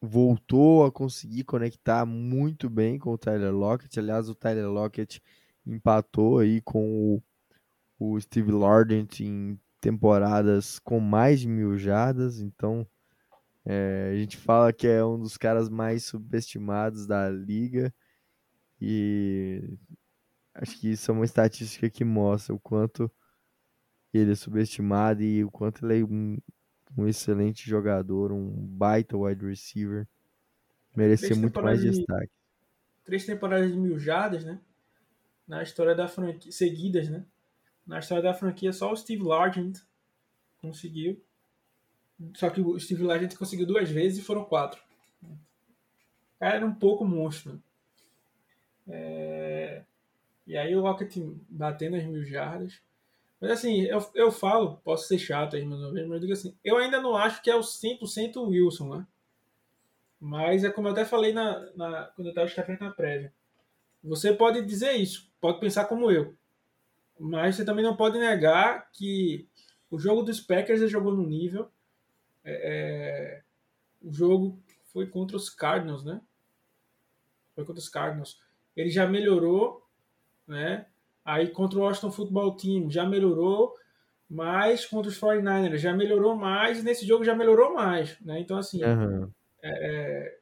[0.00, 3.98] voltou a conseguir conectar muito bem com o Tyler Lockett.
[3.98, 5.22] Aliás, o Tyler Lockett
[5.66, 7.22] empatou aí com
[7.98, 12.40] o, o Steve Lordent em temporadas com mais de mil jardas.
[12.40, 12.86] Então,
[13.64, 17.92] é, a gente fala que é um dos caras mais subestimados da liga.
[18.80, 19.62] E
[20.60, 23.10] acho que isso é uma estatística que mostra o quanto
[24.12, 26.38] ele é subestimado e o quanto ele é um
[26.96, 30.08] um excelente jogador, um baita wide receiver.
[30.94, 32.30] Merecia muito mais de, destaque.
[33.04, 34.58] Três temporadas de mil jardas, né?
[35.46, 37.24] na história da franquia, seguidas, né?
[37.86, 39.78] Na história da franquia, só o Steve Largent
[40.60, 41.22] conseguiu.
[42.34, 44.82] Só que o Steve Largent conseguiu duas vezes e foram quatro.
[45.22, 47.62] O cara era um pouco monstro.
[48.88, 49.84] É...
[50.46, 51.16] E aí o Rocket
[51.48, 52.80] batendo as mil jardas.
[53.40, 56.32] Mas assim, eu, eu falo, posso ser chato aí mais uma vez, mas eu digo
[56.32, 59.06] assim, eu ainda não acho que é o 100% Wilson, né?
[60.18, 63.32] Mas é como eu até falei na, na quando eu estava escrevendo na prévia.
[64.02, 66.34] Você pode dizer isso, pode pensar como eu.
[67.18, 69.46] Mas você também não pode negar que
[69.90, 71.70] o jogo dos Packers ele jogou no nível.
[72.44, 73.42] É, é,
[74.02, 74.58] o jogo
[74.92, 76.20] foi contra os Cardinals, né?
[77.54, 78.40] Foi contra os Cardinals.
[78.76, 79.85] Ele já melhorou,
[80.46, 80.86] né?
[81.24, 83.74] Aí contra o Washington Football Team já melhorou,
[84.28, 88.38] mas contra os 49ers já melhorou mais, e nesse jogo já melhorou mais, né?
[88.38, 89.30] Então, assim, uhum.
[89.62, 90.38] é, é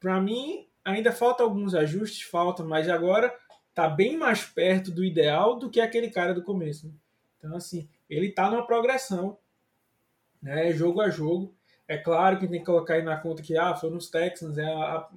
[0.00, 3.34] para mim, ainda falta alguns ajustes, falta, mas agora
[3.74, 6.86] tá bem mais perto do ideal do que aquele cara do começo.
[6.86, 6.92] Né?
[7.38, 9.38] Então, assim, ele tá numa progressão,
[10.42, 10.72] né?
[10.72, 11.54] Jogo a jogo.
[11.86, 14.64] É claro que tem que colocar aí na conta que ah, foi nos Texans, é
[14.64, 15.08] a, a,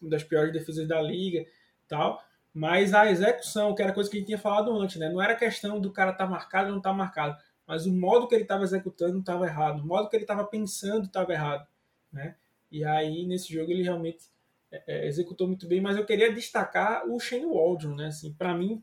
[0.00, 1.44] uma das piores defesas da liga,
[1.88, 2.22] tal.
[2.56, 5.10] Mas a execução, que era coisa que a gente tinha falado antes, né?
[5.10, 7.92] Não era questão do cara estar tá marcado ou não estar tá marcado, mas o
[7.92, 11.68] modo que ele estava executando estava errado, o modo que ele estava pensando estava errado,
[12.10, 12.34] né?
[12.72, 14.24] E aí nesse jogo ele realmente
[14.72, 18.06] é, é, executou muito bem, mas eu queria destacar o Shane Waldron, né?
[18.06, 18.82] Assim, para mim,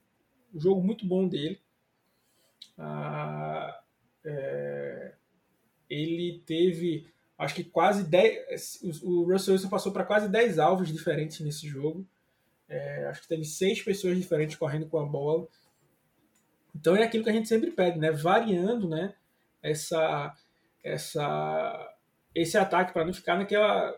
[0.54, 1.60] um jogo muito bom dele.
[2.78, 3.82] Ah,
[4.24, 5.16] é,
[5.90, 9.02] ele teve, acho que quase 10.
[9.02, 12.08] O Russell Wilson passou para quase 10 alvos diferentes nesse jogo.
[12.74, 15.48] É, acho que teve seis pessoas diferentes correndo com a bola.
[16.76, 18.12] Então é aquilo que a gente sempre pede, né?
[18.12, 19.14] Variando, né?
[19.62, 20.34] Essa,
[20.84, 21.96] essa,
[22.34, 23.96] esse ataque para não ficar naquela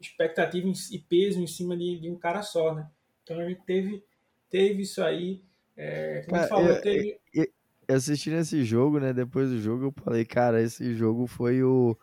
[0.00, 2.90] expectativa e peso em cima de, de, um cara só, né?
[3.22, 4.02] Então a gente teve,
[4.50, 5.44] teve isso aí.
[5.76, 7.20] É, como cara, falou, eu, teve...
[7.32, 7.46] eu,
[7.86, 9.12] eu assistindo esse jogo, né?
[9.12, 11.96] Depois do jogo, eu falei, cara, esse jogo foi o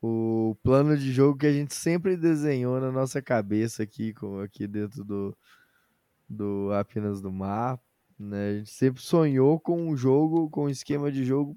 [0.00, 5.04] o plano de jogo que a gente sempre desenhou na nossa cabeça aqui, aqui dentro
[5.04, 5.36] do,
[6.28, 7.80] do Apenas do Mar.
[8.18, 8.50] Né?
[8.50, 11.56] A gente sempre sonhou com um jogo, com um esquema de jogo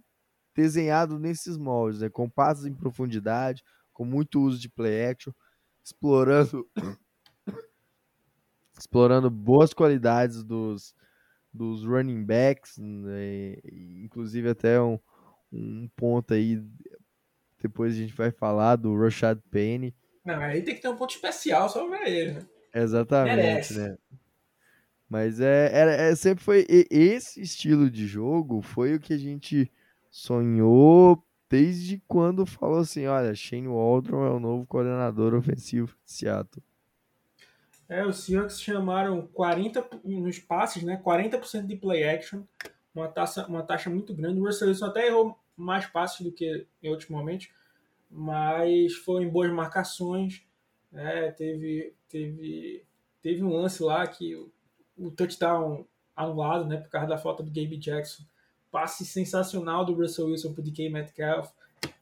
[0.55, 2.09] desenhado nesses moldes, né?
[2.09, 5.33] com passos em profundidade, com muito uso de play action,
[5.83, 6.67] explorando
[8.77, 10.95] explorando boas qualidades dos,
[11.53, 13.55] dos running backs, né?
[14.03, 14.99] inclusive até um,
[15.51, 16.63] um ponto aí
[17.61, 19.93] depois a gente vai falar do Rashad Penny.
[20.25, 22.45] Não, aí tem que ter um ponto especial só pra ele, né?
[22.73, 23.79] Exatamente, Merece.
[23.79, 23.97] né?
[25.09, 29.69] Mas é, é, é, sempre foi esse estilo de jogo foi o que a gente
[30.09, 36.63] sonhou desde quando falou assim, olha, Shane Waldron é o novo coordenador ofensivo de Seattle.
[37.89, 41.01] É, os Seahawks chamaram 40 nos passes, né?
[41.03, 42.43] 40% de play action,
[42.95, 44.39] uma taxa, uma taxa muito grande.
[44.39, 47.49] O Russell Wilson até errou mais passes do que em outros momentos,
[48.09, 50.43] mas foi em boas marcações.
[50.91, 51.31] Né?
[51.31, 52.83] Teve, teve,
[53.21, 54.51] teve um lance lá que o,
[54.97, 58.23] o touchdown anulado né, por causa da falta do Gabe Jackson.
[58.71, 61.51] Passe sensacional do Russell Wilson para o DK Metcalf.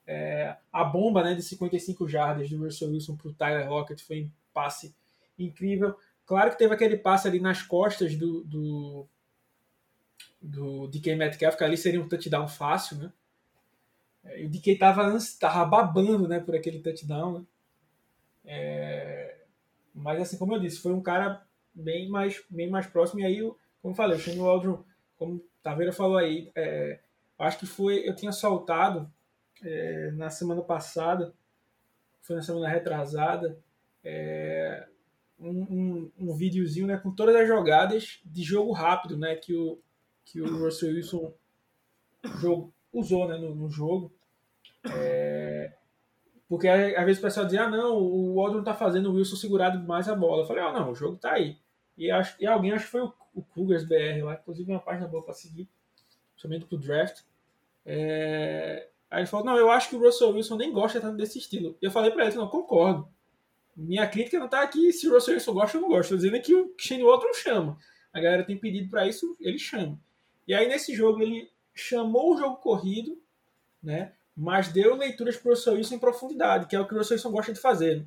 [0.05, 4.23] É, a bomba né, de 55 jardas do Russell Wilson para o Tyler Lockett foi
[4.23, 4.93] um passe
[5.37, 5.95] incrível.
[6.25, 9.07] Claro que teve aquele passe ali nas costas do, do,
[10.41, 13.11] do DK Metcalf, que ali seria um touchdown fácil, né?
[14.23, 17.39] É, e o DK tava, tava babando né, por aquele touchdown.
[17.39, 17.45] Né?
[18.45, 19.37] É,
[19.93, 23.19] mas assim, como eu disse, foi um cara bem mais, bem mais próximo.
[23.21, 23.39] E aí,
[23.81, 24.83] como eu falei, o Shane Waldron,
[25.17, 26.99] como Taveira falou aí, é,
[27.37, 28.07] acho que foi.
[28.07, 29.11] Eu tinha soltado
[29.63, 31.33] é, na semana passada,
[32.21, 33.59] foi na semana retrasada,
[34.03, 34.87] é,
[35.39, 39.79] um, um, um videozinho né, com todas as jogadas de jogo rápido né, que, o,
[40.25, 41.33] que o Russell Wilson
[42.39, 44.11] jogo, usou né, no, no jogo.
[44.85, 45.73] É,
[46.47, 49.79] porque às vezes o pessoal dizia, ah, não, o Waldron tá fazendo o Wilson segurado
[49.79, 50.41] mais a bola.
[50.41, 51.57] Eu falei, ah, não, o jogo tá aí.
[51.95, 55.07] E, acho, e alguém, acho que foi o, o Cougars BR lá, inclusive uma página
[55.07, 55.69] boa para seguir,
[56.35, 57.21] somente pro draft.
[57.85, 61.37] É, aí ele falou, não, eu acho que o Russell Wilson nem gosta tanto desse
[61.37, 61.77] estilo.
[61.81, 63.07] E eu falei para ele, não, concordo.
[63.75, 66.15] Minha crítica não tá aqui se o Russell Wilson gosta ou não gosta.
[66.15, 67.77] Estou dizendo que o Shane Waldron chama.
[68.11, 69.99] A galera tem pedido para isso, ele chama.
[70.47, 73.21] E aí nesse jogo ele chamou o jogo corrido,
[73.81, 74.13] né?
[74.35, 77.15] Mas deu leituras para o Russell Wilson em profundidade, que é o que o Russell
[77.15, 78.05] Wilson gosta de fazer.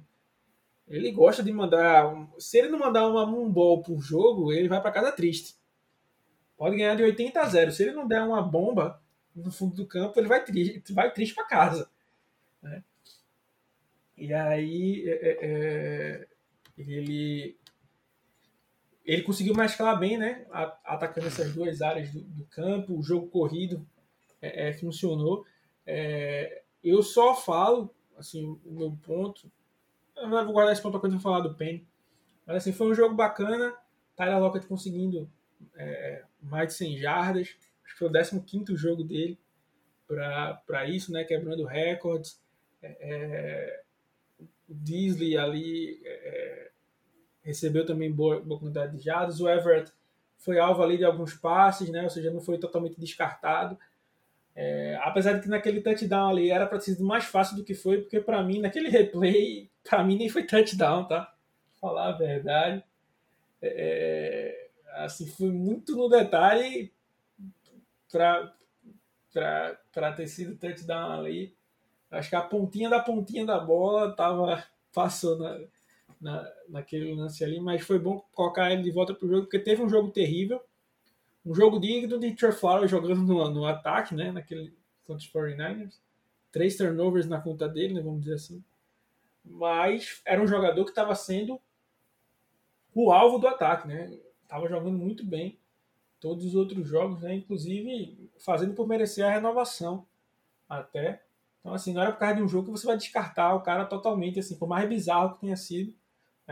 [0.88, 2.12] Ele gosta de mandar.
[2.38, 5.56] Se ele não mandar uma moonball por jogo, ele vai para casa triste.
[6.56, 7.72] Pode ganhar de 80 a 0.
[7.72, 9.00] Se ele não der uma bomba
[9.34, 11.90] no fundo do campo, ele vai triste, vai triste para casa.
[12.62, 12.84] Né?
[14.16, 16.28] E aí é, é, é
[16.76, 17.58] ele
[19.04, 20.46] ele conseguiu mesclar bem, né?
[20.84, 23.86] Atacando essas duas áreas do, do campo, o jogo corrido
[24.40, 25.44] é, é, funcionou.
[25.86, 29.50] É, eu só falo, assim, o meu ponto.
[30.16, 31.86] Eu vou guardar esse ponto para quando eu falar do Penny.
[32.46, 33.74] Mas assim, foi um jogo bacana.
[34.16, 35.30] Tyler Lockett conseguindo
[35.74, 37.56] é, mais de 100 jardas.
[37.84, 39.38] Acho que foi o 15 jogo dele
[40.66, 41.24] para isso, né?
[41.24, 42.40] Quebrando recordes.
[42.82, 43.82] É, é,
[44.68, 46.61] o Disley ali é,
[47.42, 49.40] recebeu também boa, boa quantidade de jardas.
[49.40, 49.92] O Everett
[50.38, 52.02] foi alvo ali de alguns passes, né?
[52.02, 53.78] Ou seja, não foi totalmente descartado.
[54.54, 57.74] É, apesar de que naquele touchdown ali era para ter sido mais fácil do que
[57.74, 61.34] foi, porque para mim, naquele replay, para mim nem foi touchdown, tá?
[61.80, 62.84] Falar a verdade.
[63.62, 66.92] É, assim, foi muito no detalhe
[68.10, 68.52] para
[70.16, 71.54] ter sido touchdown ali.
[72.10, 75.66] Acho que a pontinha da pontinha da bola tava passando
[76.22, 79.58] na, na, naquele lance ali, mas foi bom colocar ele de volta pro jogo, porque
[79.58, 80.62] teve um jogo terrível,
[81.44, 84.72] um jogo digno de Trey Flowers jogando no, no ataque, né, naquele
[85.04, 85.98] contra os 49ers.
[86.52, 88.62] Três turnovers na conta dele, né, vamos dizer assim.
[89.44, 91.60] Mas era um jogador que estava sendo
[92.94, 94.16] o alvo do ataque, né?
[94.46, 95.58] Tava jogando muito bem
[96.20, 97.34] todos os outros jogos, né?
[97.34, 100.06] Inclusive fazendo por merecer a renovação
[100.68, 101.24] até.
[101.60, 103.84] Então, assim, não era por causa de um jogo que você vai descartar o cara
[103.84, 105.94] totalmente, assim, por mais bizarro que tenha sido.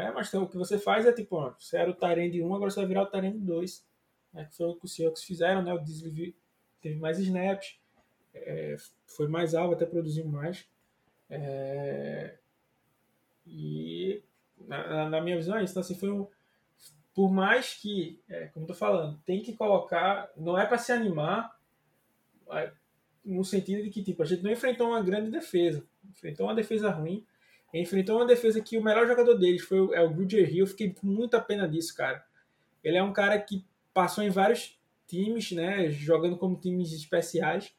[0.01, 0.11] Né?
[0.11, 2.81] Mas então, o que você faz é tipo, você era o Tyrande 1, agora você
[2.81, 3.87] vai virar o Tyrande 2.
[4.33, 4.45] Né?
[4.47, 5.75] Que foi o que os Seahawks fizeram, né?
[5.75, 6.35] O Disley
[6.81, 7.79] teve mais snaps,
[8.33, 10.67] é, foi mais alvo, até produziu mais.
[11.29, 12.39] É,
[13.47, 14.23] e
[14.67, 15.73] na, na, minha visão é isso.
[15.73, 16.27] Então, assim, foi um.
[17.15, 20.31] Por mais que, é, como tô falando, tem que colocar.
[20.37, 21.55] Não é para se animar,
[23.25, 26.91] no sentido de que tipo, a gente não enfrentou uma grande defesa, enfrentou uma defesa
[26.91, 27.27] ruim,
[27.79, 30.93] enfrentou uma defesa que o melhor jogador deles foi o, é o Gruder Hill, fiquei
[30.93, 32.25] com muita pena disso, cara.
[32.83, 37.73] Ele é um cara que passou em vários times, né, jogando como times especiais,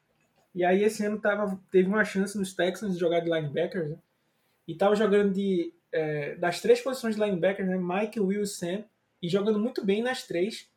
[0.53, 3.97] e aí esse ano tava, teve uma chance nos Texans de jogar de linebacker, né,
[4.67, 8.83] e tava jogando de, é, das três posições de linebacker, né, Mike, Will e Sam,
[9.21, 10.69] e jogando muito bem nas três,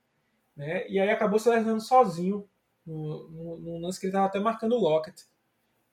[0.57, 2.49] né, e aí acabou se levando sozinho
[2.87, 5.25] no, no, no lance que ele estava até marcando o Lockett.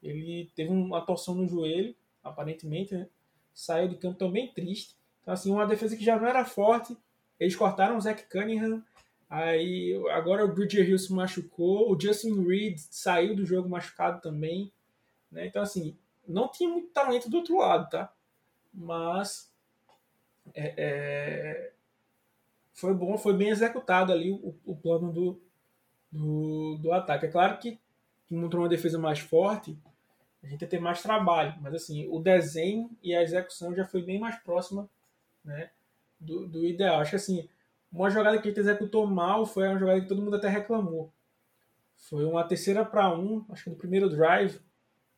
[0.02, 3.08] Ele teve uma torção no joelho, aparentemente, né?
[3.54, 4.96] saiu de campo também triste.
[5.22, 6.98] Então, assim, uma defesa que já não era forte.
[7.40, 8.84] Eles cortaram o Zach Cunningham.
[9.30, 11.92] Aí agora o Bridger Hill se machucou.
[11.92, 14.72] O Justin Reed saiu do jogo machucado também.
[15.32, 15.48] Né?
[15.48, 18.12] Então, assim, não tinha muito talento do outro lado, tá?
[18.74, 19.52] Mas
[20.54, 21.74] é, é,
[22.74, 25.42] foi bom, foi bem executado ali o, o plano do,
[26.12, 27.26] do, do ataque.
[27.26, 27.80] É claro que
[28.30, 29.78] encontrou uma defesa mais forte,
[30.44, 34.02] a gente ia ter mais trabalho, mas assim, o desenho e a execução já foi
[34.02, 34.90] bem mais próxima
[35.44, 35.70] né,
[36.20, 37.00] do, do ideal.
[37.00, 37.50] Acho que assim,
[37.92, 41.12] uma jogada que a gente executou mal foi uma jogada que todo mundo até reclamou.
[41.98, 44.60] Foi uma terceira para um, acho que no primeiro drive,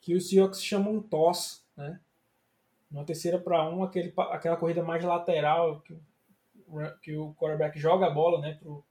[0.01, 1.99] que o Seahawks chama um toss, né?
[2.91, 5.97] Uma terceira para um, aquele, aquela corrida mais lateral que,
[7.01, 8.83] que o quarterback joga a bola, né, pro,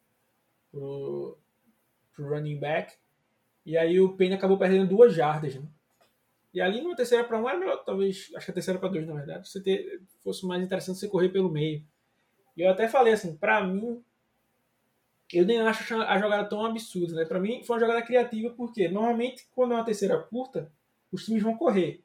[0.73, 1.39] pro,
[2.13, 2.97] pro running back.
[3.65, 5.55] E aí o Payne acabou perdendo duas jardas.
[5.55, 5.63] Né?
[6.53, 9.07] E ali numa terceira para um era melhor, talvez, acho que a terceira para dois,
[9.07, 11.83] na verdade, você ter, fosse mais interessante você correr pelo meio.
[12.57, 14.05] E eu até falei assim, para mim,
[15.33, 17.25] eu nem acho a jogada tão absurda, né?
[17.25, 20.71] Para mim foi uma jogada criativa porque normalmente quando é uma terceira curta,
[21.11, 22.05] os times vão correr,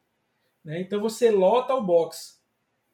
[0.63, 0.79] né?
[0.79, 2.41] Então você lota o box,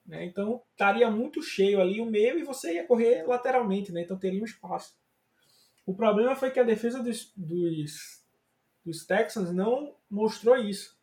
[0.04, 0.26] né?
[0.26, 4.02] Então estaria muito cheio ali o meio e você ia correr lateralmente, né?
[4.02, 4.96] Então teria um espaço.
[5.86, 8.24] O problema foi que a defesa dos, dos,
[8.84, 10.98] dos Texans não mostrou isso.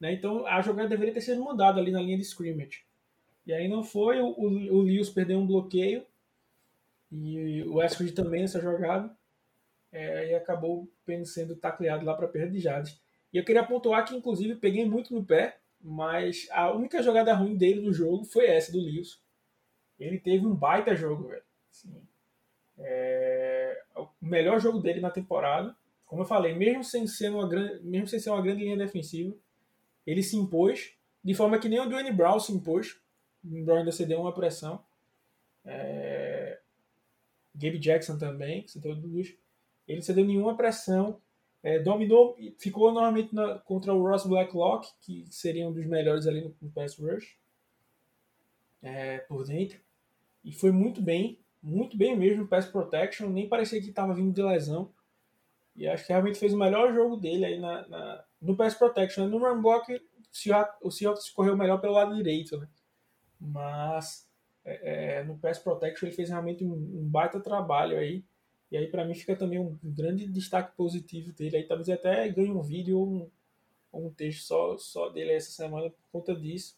[0.00, 0.12] Né?
[0.12, 2.84] Então a jogada deveria ter sido mudada ali na linha de scrimmage.
[3.46, 6.04] E aí não foi, o, o Lewis perdeu um bloqueio
[7.10, 9.10] e o Westwood também nessa jogada
[9.90, 10.88] é, e acabou
[11.24, 13.00] sendo tacleado lá para perda de jardas.
[13.32, 17.56] E eu queria pontuar que inclusive peguei muito no pé, mas a única jogada ruim
[17.56, 19.18] dele no jogo foi essa do Lewis.
[19.98, 21.42] Ele teve um baita jogo, velho.
[21.70, 21.94] Assim,
[22.78, 25.74] é, o melhor jogo dele na temporada.
[26.06, 29.34] Como eu falei, mesmo sem ser uma grande, mesmo sem ser uma grande linha defensiva,
[30.08, 33.00] ele se impôs de forma que nem o Dwayne Brown se impôs.
[33.44, 34.82] O Brown ainda cedeu uma pressão.
[35.64, 36.60] É,
[37.54, 39.34] Gabe Jackson também, que cedeu duas.
[39.86, 41.20] Ele cedeu nenhuma pressão.
[41.62, 46.40] É, dominou, ficou normalmente na, contra o Ross Blacklock, que seria um dos melhores ali
[46.40, 47.36] no, no pass rush,
[48.80, 49.80] é, por dentro.
[50.44, 54.32] E foi muito bem muito bem mesmo no pass protection, nem parecia que estava vindo
[54.32, 54.92] de lesão.
[55.74, 59.28] E acho que realmente fez o melhor jogo dele aí na, na no pass protection.
[59.28, 60.00] No run block,
[60.82, 62.68] o Seahawks correu melhor pelo lado direito, né?
[63.40, 64.28] Mas
[64.64, 68.24] é, é, no Pass Protection ele fez realmente um, um baita trabalho aí.
[68.70, 71.56] E aí, para mim, fica também um grande destaque positivo dele.
[71.56, 73.30] Aí talvez até ganhe um vídeo ou um,
[73.90, 76.76] ou um texto só, só dele essa semana por conta disso.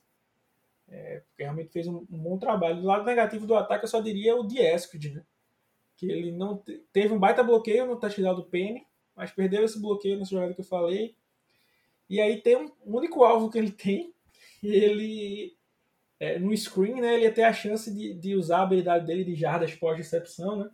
[0.89, 2.81] É, porque realmente fez um, um, bom trabalho.
[2.81, 5.25] Do lado negativo do ataque, eu só diria o Dieskid, né?
[5.97, 8.87] Que ele não te, teve um baita bloqueio no touchdown do Penny,
[9.17, 11.17] mas perdeu esse bloqueio nessa jogada que eu falei.
[12.11, 14.13] E aí tem um único alvo que ele tem,
[14.61, 15.57] e ele
[16.19, 19.25] é, no screen, né, ele ia ter a chance de, de usar a habilidade dele
[19.25, 20.71] de jardas pós-recepção, né?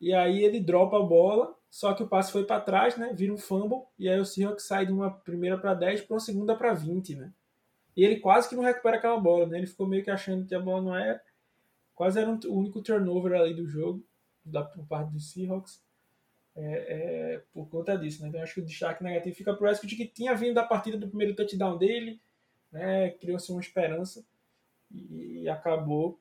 [0.00, 3.12] E aí ele dropa a bola, só que o passe foi para trás, né?
[3.14, 6.20] Vira um fumble, e aí o Seahawks sai de uma primeira para 10 para uma
[6.20, 7.32] segunda para 20, né?
[7.96, 9.58] E ele quase que não recupera aquela bola, né?
[9.58, 11.20] Ele ficou meio que achando que a bola não era.
[11.94, 14.04] Quase era o único turnover ali do jogo,
[14.44, 15.82] da, por parte do Seahawks.
[16.60, 18.28] É, é, por conta disso, né?
[18.28, 21.06] Então acho que o destaque negativo fica pro Prescott, que tinha vindo da partida do
[21.06, 22.20] primeiro touchdown dele,
[22.72, 24.26] né, criou-se uma esperança
[24.90, 26.20] e acabou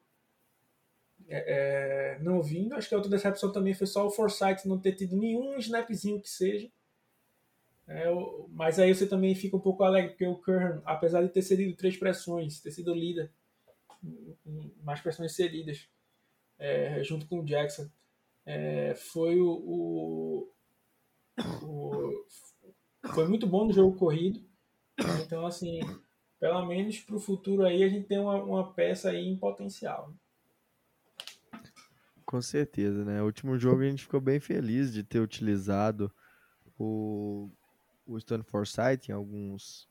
[1.27, 2.75] é, é, não vindo.
[2.75, 6.21] Acho que a outra decepção também foi só o Forsyth não ter tido nenhum snapzinho
[6.21, 6.69] que seja.
[7.87, 8.05] É,
[8.49, 11.75] mas aí você também fica um pouco alegre, porque o Curran, apesar de ter cedido
[11.75, 13.31] três pressões, ter sido líder
[14.83, 15.89] mais pressões cedidas,
[16.59, 17.89] é, junto com o Jackson,
[18.47, 20.53] é, foi o, o,
[21.61, 22.25] o,
[23.13, 24.39] foi muito bom no jogo corrido.
[25.21, 25.81] Então, assim,
[26.39, 30.13] pelo menos para o futuro aí a gente tem uma, uma peça aí em potencial.
[32.25, 33.21] Com certeza, né?
[33.21, 36.09] O último jogo a gente ficou bem feliz de ter utilizado
[36.79, 37.51] o,
[38.05, 39.89] o Stone Forsyth em alguns,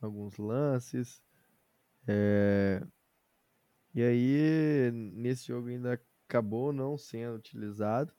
[0.00, 1.20] alguns lances.
[2.06, 2.80] É...
[3.92, 8.12] E aí, nesse jogo ainda acabou não sendo utilizado.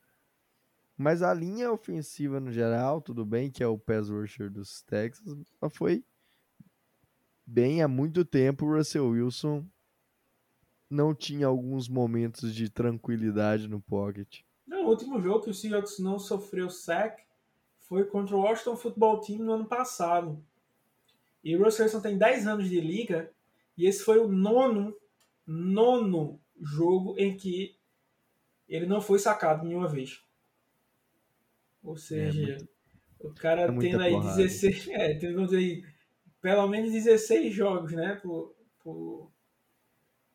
[0.97, 5.37] Mas a linha ofensiva no geral, tudo bem que é o pass rusher dos Texas,
[5.69, 6.03] foi
[7.45, 9.65] bem há muito tempo o Russell Wilson
[10.89, 14.39] não tinha alguns momentos de tranquilidade no pocket.
[14.65, 17.23] Não, o último jogo que o Seahawks não sofreu sack
[17.79, 20.43] foi contra o Washington Football Team no ano passado.
[21.43, 23.31] E o Russell Wilson tem 10 anos de liga
[23.77, 24.95] e esse foi o nono,
[25.45, 27.76] nono jogo em que
[28.67, 30.21] ele não foi sacado nenhuma vez.
[31.83, 32.69] Ou seja, é muito,
[33.19, 34.35] o cara é tendo aí porrada.
[34.37, 35.83] 16, é, tendo, aí
[36.41, 38.15] pelo menos 16 jogos, né?
[38.21, 39.31] Por, por,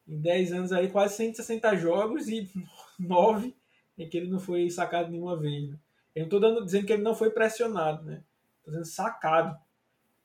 [0.06, 2.50] em 10 anos aí, quase 160 jogos e
[2.98, 3.54] 9
[3.98, 5.68] em que ele não foi sacado nenhuma vez.
[5.68, 5.78] Né?
[6.14, 8.24] Eu não estou dando, dizendo que ele não foi pressionado, né?
[8.58, 9.58] Estou dizendo sacado.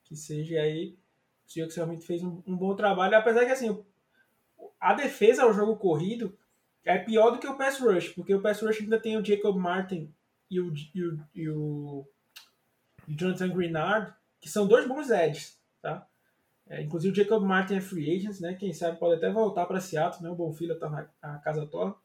[0.03, 0.97] Que seja aí.
[1.45, 3.83] O Seahawks realmente fez um, um, bom trabalho, apesar que assim,
[4.79, 6.37] a defesa ao jogo corrido
[6.87, 9.57] é pior do que o pass rush, porque o pass rush ainda tem o Jacob
[9.57, 10.13] Martin
[10.49, 12.07] e o, e o, e o,
[13.09, 15.59] Jonathan Greenard, que são dois bons edges.
[15.81, 16.07] Tá?
[16.69, 18.53] É, inclusive o Jacob Martin é free agent, né?
[18.53, 20.29] Quem sabe pode até voltar para Seattle, né?
[20.29, 21.95] O Bonfilho está na, na, casa torna.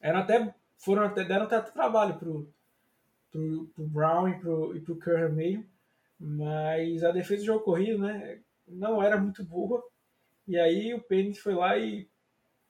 [0.00, 2.52] Era até, foram até, deram até trabalho pro,
[3.30, 5.66] pro, pro Brown e pro, e pro Curran meio,
[6.18, 8.40] mas a defesa do jogo corrido, né?
[8.66, 9.82] Não era muito boa.
[10.48, 12.08] E aí o Penny foi lá e,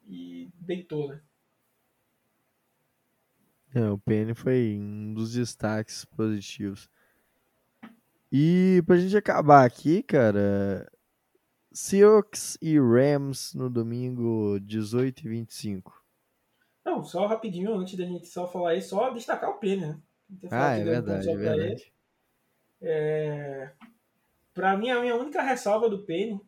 [0.07, 1.20] e deitou, né?
[3.74, 6.88] É, o Penny foi um dos destaques positivos.
[8.32, 10.90] E pra gente acabar aqui, cara,
[11.72, 16.02] Seahawks e Rams no domingo 18 e 25.
[16.84, 20.00] Não, só rapidinho, antes da gente só falar aí, só destacar o P, né?
[20.50, 21.92] Ah, é verdade, é verdade.
[22.80, 23.72] É...
[24.54, 26.40] Pra mim, a minha única ressalva do Penny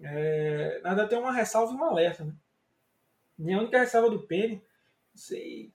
[0.00, 0.80] é...
[0.82, 2.34] nada tem uma ressalva e uma alerta, né?
[3.38, 4.62] Minha única ressalva do Penny, não
[5.16, 5.72] sei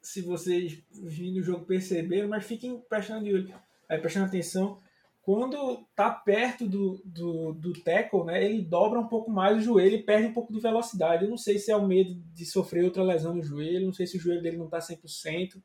[0.00, 3.54] se vocês vindo o jogo perceberam, mas fiquem prestando de olho
[3.92, 4.78] aí prestando atenção,
[5.20, 9.96] quando tá perto do, do, do tackle, né, ele dobra um pouco mais o joelho
[9.96, 11.24] e perde um pouco de velocidade.
[11.24, 14.06] Eu não sei se é o medo de sofrer outra lesão no joelho, não sei
[14.06, 15.62] se o joelho dele não tá 100%.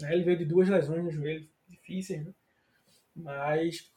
[0.00, 2.32] Né, ele veio de duas lesões no joelho, difíceis, né?
[3.14, 3.90] Mas,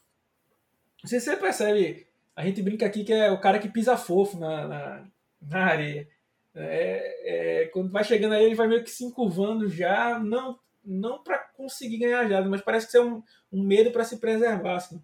[1.01, 3.95] não sei se você percebe, a gente brinca aqui que é o cara que pisa
[3.95, 5.07] fofo na, na,
[5.41, 6.09] na areia.
[6.55, 11.23] É, é, quando vai chegando aí, ele vai meio que se encurvando já, não não
[11.23, 14.75] para conseguir ganhar jada, mas parece que é um, um medo para se preservar.
[14.75, 15.01] Assim.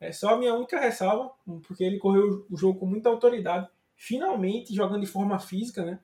[0.00, 1.30] É só a minha única ressalva,
[1.66, 6.00] porque ele correu o jogo com muita autoridade, finalmente jogando de forma física, né?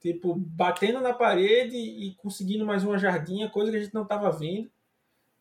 [0.00, 4.30] Tipo, batendo na parede e conseguindo mais uma jardinha, coisa que a gente não estava
[4.30, 4.70] vendo,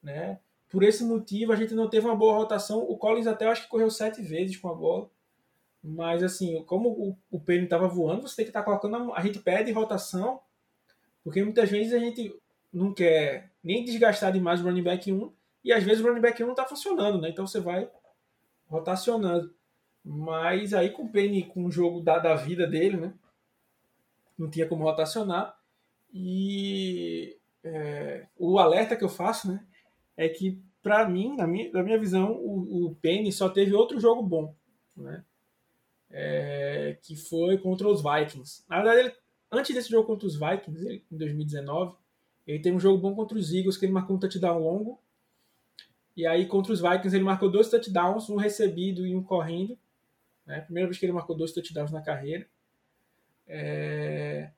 [0.02, 0.40] né?
[0.70, 2.80] Por esse motivo, a gente não teve uma boa rotação.
[2.80, 5.10] O Collins até acho que correu sete vezes com a bola.
[5.84, 9.14] Mas, assim, como o, o Penny estava voando, você tem que estar tá colocando.
[9.14, 10.40] A, a gente pede rotação,
[11.24, 12.36] porque muitas vezes a gente
[12.72, 15.32] não quer nem desgastar demais o running back 1
[15.64, 17.30] e às vezes o running back 1 não está funcionando, né?
[17.30, 17.90] Então você vai
[18.68, 19.54] rotacionando.
[20.04, 23.14] Mas aí com o Penny, com o jogo da, da vida dele, né?
[24.38, 25.56] Não tinha como rotacionar.
[26.14, 29.64] E é, o alerta que eu faço, né?
[30.18, 34.00] É que, para mim, na minha, na minha visão, o, o Penny só teve outro
[34.00, 34.56] jogo bom,
[34.96, 35.24] né?
[36.12, 38.64] É, que foi contra os Vikings.
[38.70, 39.16] Na verdade, ele,
[39.52, 41.96] antes desse jogo contra os Vikings, ele, em 2019,
[42.46, 45.02] ele teve um jogo bom contra os Eagles, que ele marcou um touchdown longo.
[46.16, 49.78] E aí, contra os Vikings, ele marcou dois touchdowns, um recebido e um correndo.
[50.46, 50.62] Né?
[50.62, 52.48] Primeira vez que ele marcou dois touchdowns na carreira.
[53.48, 54.52] É...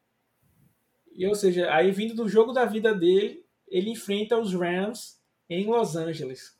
[1.11, 5.65] E, ou seja, aí vindo do jogo da vida dele, ele enfrenta os Rams em
[5.67, 6.57] Los Angeles.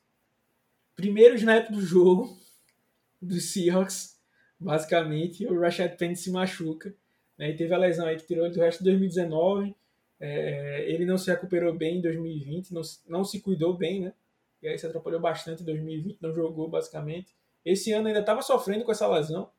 [0.96, 2.38] Primeiro snap do jogo
[3.20, 4.12] dos Seahawks,
[4.60, 6.93] basicamente, o Rashad Penny se machuca.
[7.38, 7.51] Né?
[7.51, 9.76] E teve a lesão aí que tirou ele do resto de 2019.
[10.20, 14.14] É, ele não se recuperou bem em 2020, não, não se cuidou bem, né?
[14.62, 17.36] E aí se atrapalhou bastante em 2020, não jogou basicamente.
[17.66, 19.49] Esse ano ainda estava sofrendo com essa lesão.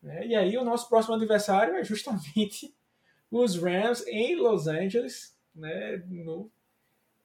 [0.00, 0.26] Né?
[0.28, 2.72] E aí o nosso próximo adversário é justamente
[3.30, 5.36] os Rams em Los Angeles.
[5.52, 6.02] Né?
[6.06, 6.48] No...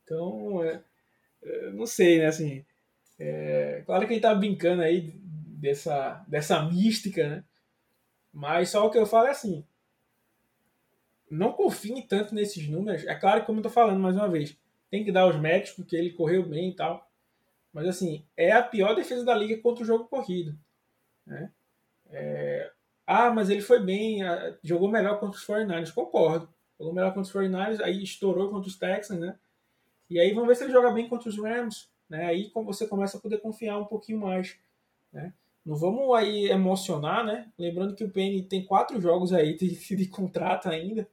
[0.04, 0.82] Então, é,
[1.44, 2.26] é, não sei, né?
[2.26, 2.66] Assim,
[3.20, 5.14] é, claro que ele tá brincando aí
[5.62, 7.44] dessa, dessa mística, né?
[8.34, 9.64] Mas só o que eu falo é assim,
[11.30, 13.06] não confie tanto nesses números.
[13.06, 14.58] É claro que, como eu tô falando mais uma vez,
[14.90, 17.08] tem que dar os méritos porque ele correu bem e tal.
[17.72, 20.58] Mas assim, é a pior defesa da liga contra o jogo corrido.
[21.26, 21.52] Né?
[22.10, 22.72] É...
[23.06, 24.22] Ah, mas ele foi bem,
[24.64, 25.94] jogou melhor contra os 49ers.
[25.94, 26.50] Concordo.
[26.80, 29.38] Jogou melhor contra os 49ers, aí estourou contra os Texans, né?
[30.10, 31.90] E aí vamos ver se ele joga bem contra os Rams.
[32.10, 32.26] Né?
[32.26, 34.58] Aí você começa a poder confiar um pouquinho mais.
[35.14, 35.34] Né?
[35.66, 37.52] Não vamos aí emocionar, né?
[37.58, 41.08] Lembrando que o Penny tem quatro jogos aí de, de contrato ainda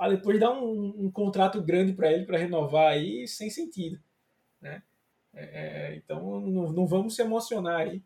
[0.00, 4.00] para depois dar um, um contrato grande para ele para renovar aí sem sentido,
[4.58, 4.82] né?
[5.34, 8.02] É, é, então não, não, vamos se emocionar aí,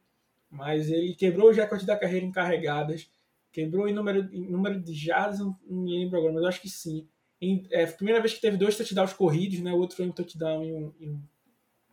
[0.51, 3.09] mas ele quebrou o recorde da carreira em carregadas,
[3.53, 7.07] quebrou em número, em número de jardas, não, me lembro agora, mas acho que sim.
[7.41, 9.73] Em, é primeira vez que teve dois touchdowns corridos, né?
[9.73, 11.23] O outro foi um touchdown e um, e um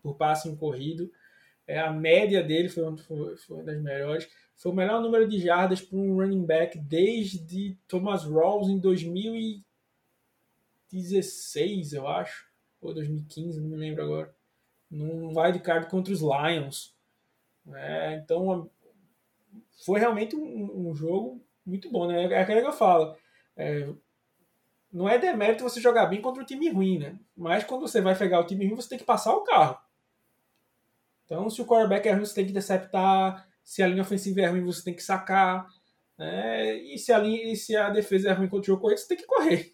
[0.02, 1.12] por passe um corrido.
[1.68, 4.28] É, a média dele foi, foi, foi uma das melhores.
[4.55, 9.36] Foi o melhor número de jardas para um running back desde Thomas Rawls em 2000
[9.36, 9.64] e
[10.91, 12.45] 2016, eu acho,
[12.82, 14.36] ou 2015, não me lembro agora,
[14.89, 16.93] num wildcard contra os Lions.
[17.74, 18.70] É, então,
[19.86, 22.26] foi realmente um, um, jogo muito bom, né?
[22.26, 23.16] É aquilo que eu falo.
[23.55, 23.88] É,
[24.91, 27.18] não é demérito você jogar bem contra um time ruim, né?
[27.36, 29.78] Mas quando você vai pegar o time ruim, você tem que passar o carro.
[31.32, 33.47] Então, se o quarterback é ruim, você tem que interceptar.
[33.63, 35.65] Se a linha ofensiva é ruim, você tem que sacar.
[36.17, 36.75] Né?
[36.75, 39.07] E, se a linha, e se a defesa é ruim contra o jogo corrido, você
[39.07, 39.73] tem que correr.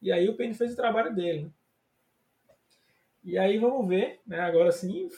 [0.00, 1.42] E aí o Penny fez o trabalho dele.
[1.42, 1.50] Né?
[3.22, 5.10] E aí vamos ver, né, agora sim,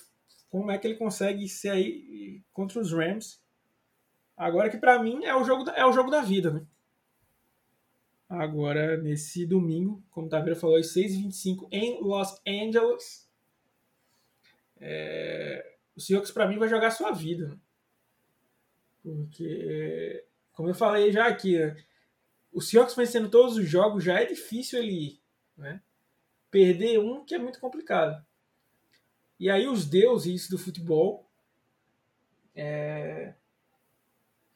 [0.51, 3.41] como é que ele consegue ser aí contra os Rams.
[4.37, 6.67] Agora que para mim é o jogo da, é o jogo da vida, né?
[8.29, 13.31] Agora, nesse domingo, como o Taveira falou, às 6h25 em Los Angeles.
[14.79, 17.49] É, o Seahawks, para mim, vai jogar a sua vida.
[17.49, 17.59] Né?
[19.03, 21.77] Porque, como eu falei já aqui, né?
[22.53, 25.21] o Seahawks vencendo todos os jogos já é difícil ele ir,
[25.57, 25.81] né?
[26.51, 28.25] Perder um que é muito complicado.
[29.39, 31.31] E aí os deuses do futebol,
[32.55, 33.35] é...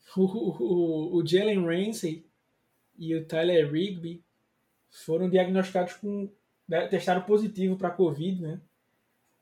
[0.16, 2.26] o, o, o Jalen Ramsey
[2.98, 4.24] e o Tyler Rigby
[4.90, 6.30] foram diagnosticados com
[6.68, 8.60] né, testaram positivo para Covid, né?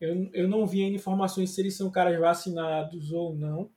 [0.00, 3.70] Eu, eu não vi ainda informações se eles são caras vacinados ou não.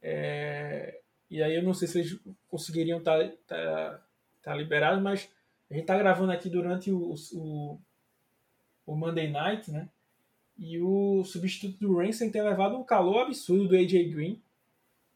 [0.00, 2.18] É, e aí eu não sei se eles
[2.48, 4.02] conseguiriam estar tá, tá,
[4.42, 5.28] tá liberados, mas
[5.68, 7.78] a gente está gravando aqui durante o, o,
[8.86, 9.88] o, Monday Night, né?
[10.56, 14.40] E o substituto do Ransom tem levado um calor absurdo do AJ Green.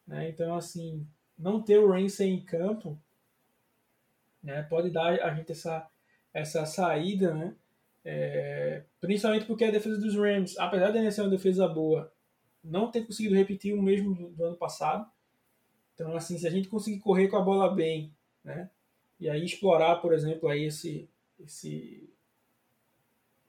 [0.07, 0.29] Né?
[0.29, 1.07] Então, assim,
[1.39, 2.99] não ter o Ransom em campo
[4.43, 5.89] né, pode dar a gente essa,
[6.33, 7.55] essa saída, né?
[8.05, 12.13] É, principalmente porque a defesa dos Rams, apesar de ser uma defesa boa,
[12.63, 15.11] não ter conseguido repetir o mesmo do, do ano passado.
[15.95, 18.71] Então, assim, se a gente conseguir correr com a bola bem, né?
[19.19, 22.09] E aí explorar, por exemplo, aí esse, esse,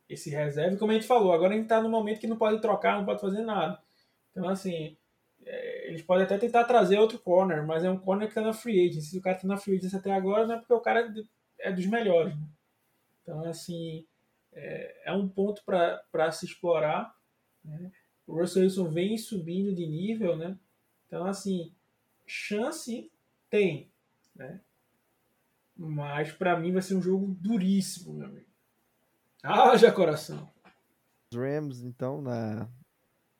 [0.10, 2.60] esse reserva, como a gente falou, agora a gente está no momento que não pode
[2.60, 3.82] trocar, não pode fazer nada.
[4.32, 4.97] Então, assim,
[5.45, 8.54] é, eles podem até tentar trazer outro corner, mas é um corner que está na
[8.54, 9.12] free agency.
[9.12, 11.14] Se o cara está na free agency até agora, não é porque o cara
[11.60, 12.36] é dos melhores.
[12.36, 12.45] Né?
[13.22, 14.06] Então, assim,
[14.54, 17.16] é, é um ponto para se explorar.
[17.64, 17.91] Né?
[18.28, 20.58] O Russell Wilson vem subindo de nível, né?
[21.08, 21.74] Então, assim,
[22.26, 23.12] chance
[23.49, 23.91] tem,
[24.36, 24.62] né?
[25.76, 28.49] Mas para mim vai ser um jogo duríssimo, meu amigo.
[29.43, 30.49] Haja coração.
[31.32, 32.70] Os Rams, então, na,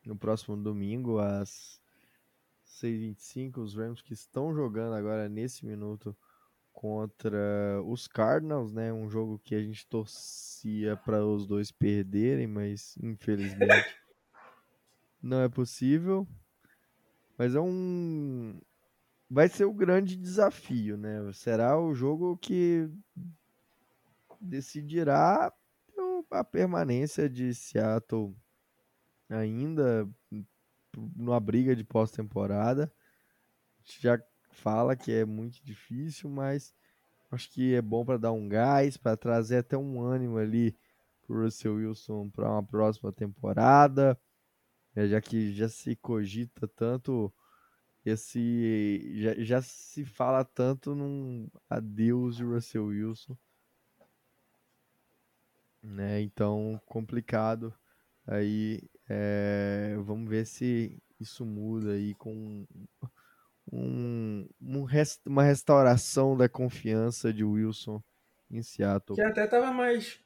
[0.04, 1.80] no próximo domingo, às
[2.64, 6.16] 6:25 os Rams que estão jogando agora nesse minuto
[6.72, 8.92] contra os Cardinals, né?
[8.92, 13.60] Um jogo que a gente torcia para os dois perderem, mas infelizmente
[15.22, 16.26] não é possível.
[17.38, 18.60] Mas é um
[19.30, 21.32] vai ser o grande desafio, né?
[21.32, 22.90] Será o jogo que
[24.40, 25.52] decidirá
[26.30, 28.34] a permanência de Seattle
[29.30, 30.08] ainda
[31.16, 32.92] numa briga de pós-temporada.
[34.00, 34.18] Já
[34.52, 36.74] fala que é muito difícil, mas
[37.30, 40.76] acho que é bom para dar um gás, para trazer até um ânimo ali
[41.26, 44.18] para o Russell Wilson para uma próxima temporada,
[44.94, 47.32] é, já que já se cogita tanto
[48.04, 53.36] esse já, já se fala tanto num adeus de Russell Wilson,
[55.82, 56.20] né?
[56.20, 57.74] Então complicado
[58.26, 62.66] aí é, vamos ver se isso muda aí com
[63.72, 68.02] um, um rest, uma restauração da confiança de Wilson
[68.50, 69.16] em Seattle.
[69.16, 70.20] Que até tava mais,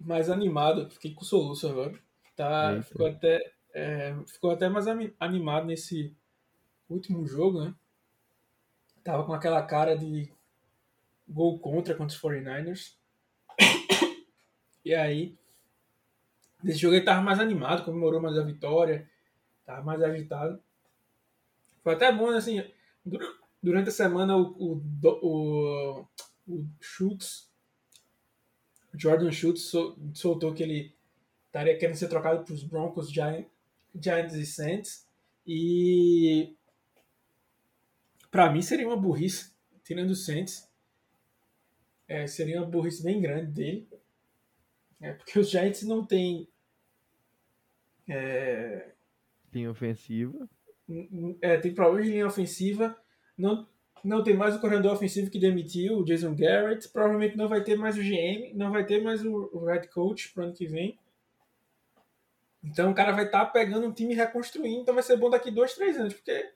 [0.00, 1.98] mais animado, fiquei com o soluço agora.
[2.34, 4.86] Tá, ficou, até, é, ficou até mais
[5.20, 6.16] animado nesse
[6.88, 7.74] último jogo, né?
[9.04, 10.32] Tava com aquela cara de
[11.28, 12.96] gol contra contra os 49ers.
[14.84, 15.38] E aí,
[16.60, 19.08] nesse jogo ele tava mais animado, comemorou mais a vitória,
[19.64, 20.60] tava mais agitado.
[21.82, 22.62] Foi até bom, assim,
[23.62, 24.82] durante a semana o, o,
[25.22, 26.06] o,
[26.46, 27.50] o Schultz,
[28.94, 29.72] Jordan Schultz
[30.14, 30.94] soltou que ele
[31.46, 33.50] estaria querendo ser trocado para os Broncos, Giants,
[33.94, 35.08] Giants e Saints.
[35.46, 36.56] E
[38.30, 39.52] para mim seria uma burrice,
[39.82, 40.70] tirando o Saints.
[42.06, 43.88] É, seria uma burrice bem grande dele.
[45.00, 46.48] É, porque os Giants não têm.
[48.06, 48.92] É,
[49.50, 50.48] tem ofensiva
[51.40, 52.96] é, tem problemas de linha ofensiva,
[53.36, 53.66] não,
[54.04, 57.76] não tem mais o corredor ofensivo que demitiu, o Jason Garrett, provavelmente não vai ter
[57.76, 60.98] mais o GM, não vai ter mais o, o head coach para ano que vem.
[62.62, 65.30] Então o cara vai estar tá pegando um time e reconstruindo, então vai ser bom
[65.30, 66.52] daqui dois, três anos, porque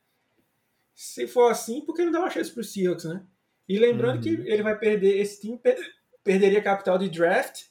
[0.94, 3.24] se for assim, por que não dá uma chance para o Seahawks, né?
[3.68, 4.22] E lembrando uhum.
[4.22, 5.76] que ele vai perder, esse time per,
[6.22, 7.64] perderia capital de draft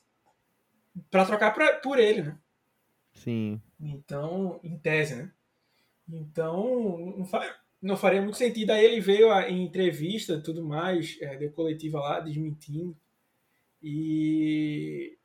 [1.10, 2.38] para trocar pra, por ele, né?
[3.14, 3.62] Sim.
[3.80, 5.32] Então, em tese, né?
[6.08, 7.26] Então, não,
[7.82, 8.72] não faria muito sentido.
[8.72, 12.96] Aí ele veio em entrevista tudo mais, é, deu coletiva lá, desmentindo.
[13.82, 15.18] E,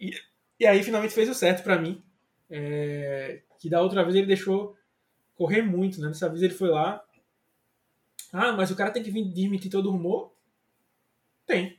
[0.00, 0.12] e,
[0.58, 2.02] e aí finalmente fez o certo para mim.
[2.50, 4.76] É, que da outra vez ele deixou
[5.34, 6.08] correr muito, né?
[6.08, 7.04] Dessa vez ele foi lá.
[8.32, 10.32] Ah, mas o cara tem que vir desmentir todo o rumor?
[11.46, 11.78] Tem.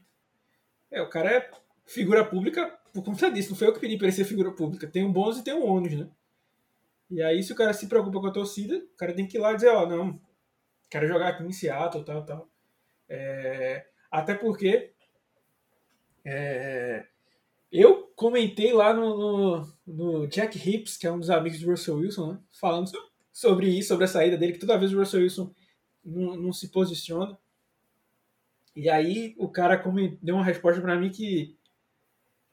[0.90, 1.52] É, o cara é
[1.86, 3.50] figura pública por conta disso.
[3.50, 4.88] Não foi eu que pedi para ele ser figura pública.
[4.88, 6.10] Tem um bônus e tem um ônus, né?
[7.10, 9.40] E aí, se o cara se preocupa com a torcida, o cara tem que ir
[9.40, 10.22] lá e dizer, ó, oh, não,
[10.90, 12.50] quero jogar aqui em Seattle, tal, tal.
[13.08, 14.94] É, até porque
[16.24, 17.08] é,
[17.72, 21.98] eu comentei lá no, no, no, Jack Hips, que é um dos amigos do Russell
[21.98, 22.92] Wilson, né, falando
[23.32, 25.54] sobre isso, sobre a saída dele, que toda vez o Russell Wilson
[26.04, 27.38] não, não se posiciona.
[28.76, 29.82] E aí o cara
[30.22, 31.58] deu uma resposta para mim que,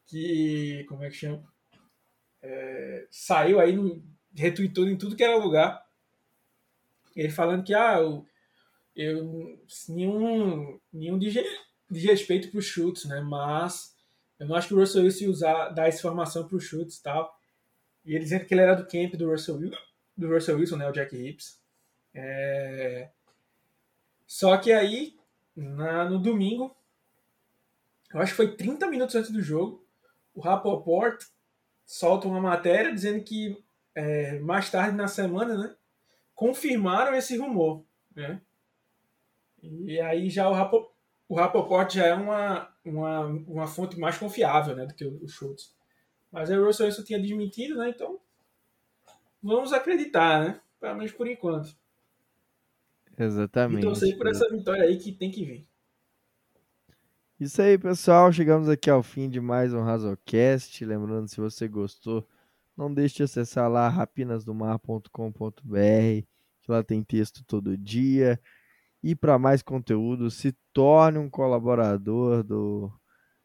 [0.06, 0.84] que.
[0.88, 1.44] Como é que chama?
[2.42, 4.02] É, saiu aí no,
[4.36, 5.84] retweetou em tudo que era lugar.
[7.14, 8.26] Ele falando que, ah, eu,
[8.94, 9.58] eu
[9.88, 11.32] nenhum, nenhum de,
[11.90, 13.20] de respeito para os chutes, né?
[13.20, 13.96] Mas
[14.38, 16.98] eu não acho que o Russell Wilson ia usar, dar essa informação para os chutes
[16.98, 17.34] e tal.
[18.04, 19.58] E ele dizendo que ele era do camp do Russell,
[20.16, 20.88] do Russell Wilson, né?
[20.88, 21.58] O Jack Hips.
[22.14, 23.10] É...
[24.26, 25.16] Só que aí,
[25.54, 26.76] na, no domingo,
[28.12, 29.84] eu acho que foi 30 minutos antes do jogo,
[30.34, 31.22] o Rapoport
[31.84, 33.64] solta uma matéria dizendo que
[33.96, 35.74] é, mais tarde na semana, né,
[36.34, 37.82] confirmaram esse rumor,
[38.14, 38.42] né?
[39.62, 40.92] E aí já o, Rapo,
[41.26, 45.26] o Rapoport já é uma, uma, uma fonte mais confiável, né, do que o, o
[45.26, 45.74] Schultz.
[46.30, 47.88] Mas aí o Russell Wilson tinha desmentido, né?
[47.88, 48.20] Então
[49.42, 50.60] vamos acreditar, né?
[50.78, 51.74] Pelo menos por enquanto.
[53.18, 53.80] Exatamente.
[53.80, 55.66] E torcer por essa vitória aí que tem que vir.
[57.40, 58.30] Isso aí, pessoal.
[58.30, 60.84] Chegamos aqui ao fim de mais um Razocast.
[60.84, 62.26] Lembrando, se você gostou,
[62.76, 65.10] não deixe de acessar lá rapinasdomar.com.br,
[66.62, 68.40] que lá tem texto todo dia.
[69.02, 72.88] E para mais conteúdo, se torne um colaborador do,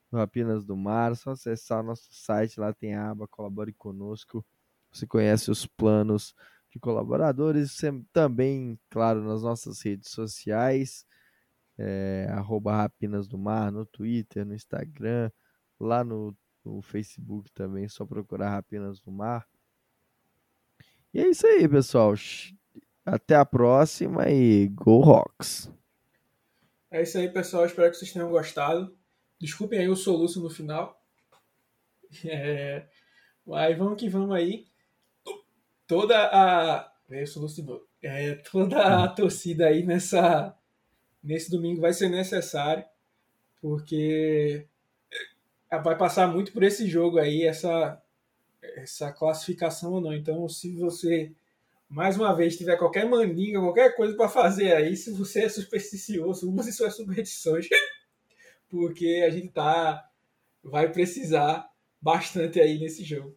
[0.10, 1.12] do Rapinas do Mar.
[1.14, 4.46] É só acessar nosso site, lá tem a aba Colabore Conosco.
[4.92, 6.36] Você conhece os planos
[6.72, 7.78] de colaboradores,
[8.12, 11.06] também, claro, nas nossas redes sociais,
[11.78, 12.28] é,
[12.66, 15.30] Rapinas do Mar, no Twitter, no Instagram,
[15.80, 19.48] lá no no Facebook também, só procurar Rapinas do Mar.
[21.14, 22.14] E é isso aí, pessoal.
[23.06, 25.72] Até a próxima e Go Rocks!
[26.90, 27.66] É isso aí, pessoal.
[27.66, 28.96] Espero que vocês tenham gostado.
[29.40, 31.00] Desculpem aí o soluço no final.
[32.26, 32.90] É...
[33.46, 34.68] Mas vamos que vamos aí.
[35.88, 36.94] Toda a.
[37.10, 37.88] É, soluço de novo.
[38.02, 40.58] É, toda a torcida aí nessa,
[41.24, 42.84] nesse domingo vai ser necessário,
[43.62, 44.68] porque
[45.80, 48.02] vai passar muito por esse jogo aí, essa,
[48.62, 50.14] essa classificação ou não.
[50.14, 51.32] Então, se você
[51.88, 56.50] mais uma vez tiver qualquer mandinga, qualquer coisa para fazer aí, se você é supersticioso,
[56.50, 57.68] use suas superstições,
[58.70, 60.10] porque a gente tá
[60.64, 61.70] vai precisar
[62.02, 63.36] bastante aí nesse jogo.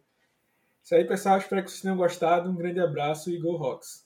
[0.83, 1.37] Isso aí, pessoal.
[1.37, 2.49] Espero que vocês tenham gostado.
[2.49, 4.04] Um grande abraço e Go Rocks!